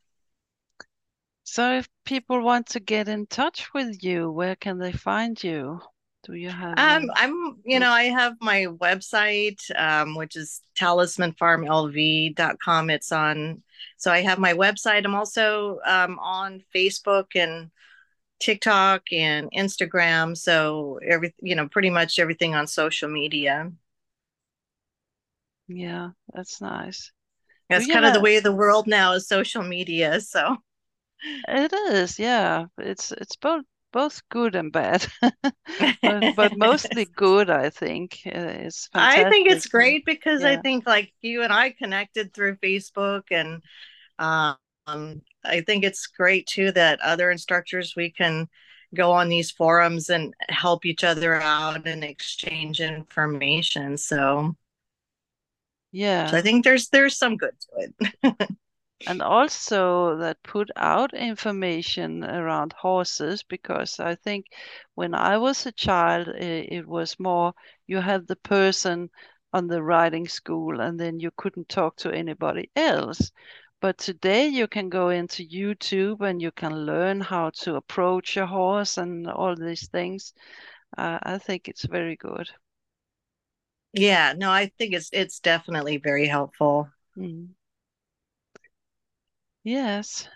So 1.51 1.79
if 1.79 1.89
people 2.05 2.43
want 2.43 2.67
to 2.69 2.79
get 2.79 3.09
in 3.09 3.27
touch 3.27 3.73
with 3.73 4.05
you 4.05 4.31
where 4.31 4.55
can 4.55 4.79
they 4.79 4.93
find 4.93 5.43
you? 5.43 5.81
Do 6.25 6.35
you 6.35 6.51
have 6.51 6.79
um 6.79 7.11
i'm 7.15 7.57
you 7.65 7.81
know 7.81 7.91
i 7.91 8.05
have 8.05 8.35
my 8.43 8.67
website 8.67 9.59
um, 9.77 10.15
which 10.15 10.37
is 10.37 10.61
talismanfarmlv.com 10.79 12.91
it's 12.91 13.13
on 13.13 13.63
so 13.97 14.11
i 14.11 14.21
have 14.21 14.39
my 14.39 14.55
website. 14.55 15.05
I'm 15.05 15.15
also 15.15 15.79
um, 15.85 16.19
on 16.19 16.63
facebook 16.75 17.27
and 17.35 17.71
tiktok 18.41 19.03
and 19.13 19.51
instagram. 19.57 20.37
So 20.37 21.01
every 21.07 21.35
you 21.41 21.55
know 21.55 21.69
pretty 21.69 21.91
much 21.91 22.19
everything 22.19 22.55
on 22.55 22.67
social 22.67 23.09
media. 23.09 23.73
Yeah 25.67 26.11
that's 26.33 26.61
nice. 26.61 27.13
That's 27.69 27.87
kind 27.87 28.07
of 28.07 28.15
the 28.15 28.21
way 28.21 28.37
of 28.37 28.45
the 28.45 28.53
world 28.53 28.87
now 28.87 29.13
is 29.13 29.29
social 29.29 29.63
media 29.63 30.21
so. 30.21 30.57
It 31.49 31.73
is 31.73 32.19
yeah. 32.19 32.67
It's 32.79 33.13
it's 33.13 33.37
both 33.37 33.65
both 33.93 34.23
good 34.29 34.55
and 34.55 34.73
bad, 34.73 35.07
but, 35.23 35.43
but, 36.37 36.57
mostly 36.57 37.07
good. 37.17 37.51
I 37.51 37.71
think 37.71 38.21
uh, 38.27 38.31
it's. 38.65 38.89
I 38.95 39.29
think 39.31 39.49
it's 39.49 39.67
great 39.67 40.05
because 40.05 40.43
yeah. 40.43 40.51
I 40.51 40.57
think 40.57 40.87
like 40.87 41.13
you 41.21 41.43
and 41.43 41.53
I 41.53 41.71
connected 41.71 42.33
through 42.35 42.57
Facebook, 42.57 43.25
and 43.31 43.63
um, 44.19 45.23
I 45.45 45.61
think 45.67 45.85
it's 45.85 46.07
great 46.07 46.47
too 46.47 46.73
that 46.73 47.01
other 47.01 47.31
instructors 47.31 47.95
we 47.97 48.11
can 48.11 48.49
go 48.95 49.13
on 49.13 49.29
these 49.29 49.51
forums 49.51 50.09
and 50.09 50.35
help 50.49 50.87
each 50.87 51.05
other 51.05 51.35
out 51.35 51.87
and 51.87 52.05
exchange 52.05 52.81
information. 52.81 53.97
So 53.97 54.57
yeah, 55.93 56.27
so 56.27 56.37
I 56.37 56.43
think 56.43 56.65
there's 56.65 56.89
there's 56.89 57.17
some 57.17 57.37
good 57.37 57.55
to 57.61 57.89
it. 58.23 58.49
and 59.07 59.23
also 59.23 60.17
that 60.17 60.43
put 60.43 60.71
out 60.77 61.15
information 61.15 62.25
around 62.25 62.73
horses 62.73 63.43
because 63.43 64.01
I 64.01 64.17
think 64.17 64.47
when 64.95 65.15
I 65.15 65.39
was 65.39 65.67
a 65.67 65.73
child, 65.73 66.29
it, 66.29 66.73
it, 66.73 66.87
was 66.87 67.19
more 67.21 67.55
you 67.87 67.99
have 68.01 68.27
the 68.27 68.37
person 68.37 69.11
on 69.53 69.69
the 69.69 69.83
riding 69.83 70.27
school 70.27 70.81
and 70.81 70.99
then 70.99 71.21
you 71.21 71.31
couldn't 71.37 71.69
talk 71.69 71.97
to 71.99 72.11
anybody 72.11 72.71
else. 72.75 73.31
But 73.81 73.99
today 73.99 74.49
you 74.49 74.67
can 74.67 74.89
go 74.89 75.11
into 75.11 75.47
YouTube 75.47 76.21
and 76.21 76.43
you 76.43 76.51
can 76.51 76.85
learn 76.85 77.21
how 77.21 77.51
to 77.63 77.77
approach 77.77 78.37
a 78.37 78.47
horse 78.47 78.99
and 78.99 79.29
all 79.29 79.55
these 79.55 79.89
things. 79.89 80.35
Uh, 80.97 81.19
I 81.23 81.39
think 81.39 81.69
it's 81.69 81.85
very 81.85 82.17
good. 82.17 82.51
Yeah, 83.93 84.35
no, 84.37 84.51
I 84.51 84.67
think 84.79 84.95
it's 84.95 85.09
it's 85.13 85.41
definitely 85.41 85.97
very 85.97 86.27
helpful. 86.27 86.91
Mm. 87.17 87.49
Yes. 89.65 90.29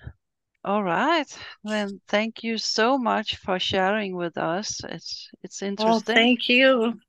All 0.65 0.83
right. 0.83 1.27
Then 1.65 2.01
thank 2.09 2.45
you 2.45 2.57
so 2.59 2.97
much 2.97 3.37
for 3.37 3.59
sharing 3.59 4.15
with 4.15 4.39
us. 4.39 4.81
It's 4.85 5.29
it's 5.43 5.63
interesting. 5.63 5.87
Well, 5.87 6.01
thank 6.01 6.49
you. 6.49 7.01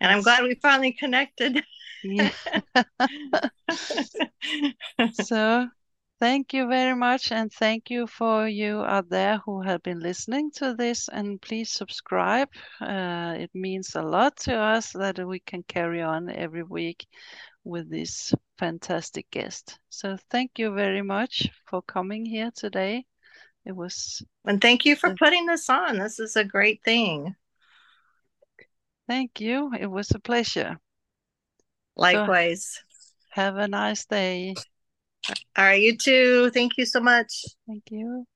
And 0.00 0.12
I'm 0.12 0.22
glad 0.22 0.44
we 0.44 0.54
finally 0.62 0.92
connected. 0.92 1.62
Yeah. 2.04 2.30
so 5.12 5.66
thank 6.20 6.52
you 6.52 6.68
very 6.68 6.94
much 6.94 7.32
and 7.32 7.52
thank 7.52 7.90
you 7.90 8.06
for 8.06 8.48
you 8.48 8.82
out 8.82 9.08
there 9.08 9.38
who 9.44 9.60
have 9.62 9.82
been 9.82 9.98
listening 9.98 10.50
to 10.52 10.74
this 10.74 11.08
and 11.08 11.40
please 11.42 11.72
subscribe. 11.72 12.48
Uh, 12.80 13.34
it 13.36 13.50
means 13.54 13.96
a 13.96 14.02
lot 14.02 14.36
to 14.36 14.54
us 14.54 14.92
that 14.92 15.18
we 15.26 15.40
can 15.40 15.64
carry 15.64 16.02
on 16.02 16.30
every 16.30 16.62
week 16.62 17.06
with 17.68 17.90
this 17.90 18.32
fantastic 18.58 19.30
guest. 19.30 19.78
So 19.90 20.16
thank 20.30 20.58
you 20.58 20.74
very 20.74 21.02
much 21.02 21.48
for 21.66 21.82
coming 21.82 22.24
here 22.24 22.50
today. 22.54 23.04
It 23.64 23.76
was 23.76 24.22
and 24.46 24.60
thank 24.60 24.86
you 24.86 24.96
for 24.96 25.14
putting 25.14 25.46
this 25.46 25.68
on. 25.68 25.98
This 25.98 26.18
is 26.18 26.36
a 26.36 26.44
great 26.44 26.82
thing. 26.82 27.36
Thank 29.06 29.40
you. 29.40 29.70
It 29.78 29.86
was 29.86 30.10
a 30.12 30.18
pleasure. 30.18 30.78
Likewise. 31.96 32.80
So 33.30 33.40
have 33.40 33.56
a 33.56 33.68
nice 33.68 34.06
day. 34.06 34.54
All 35.56 35.64
right, 35.64 35.80
you 35.80 35.96
too. 35.96 36.50
Thank 36.50 36.78
you 36.78 36.86
so 36.86 37.00
much. 37.00 37.44
Thank 37.66 37.84
you. 37.90 38.26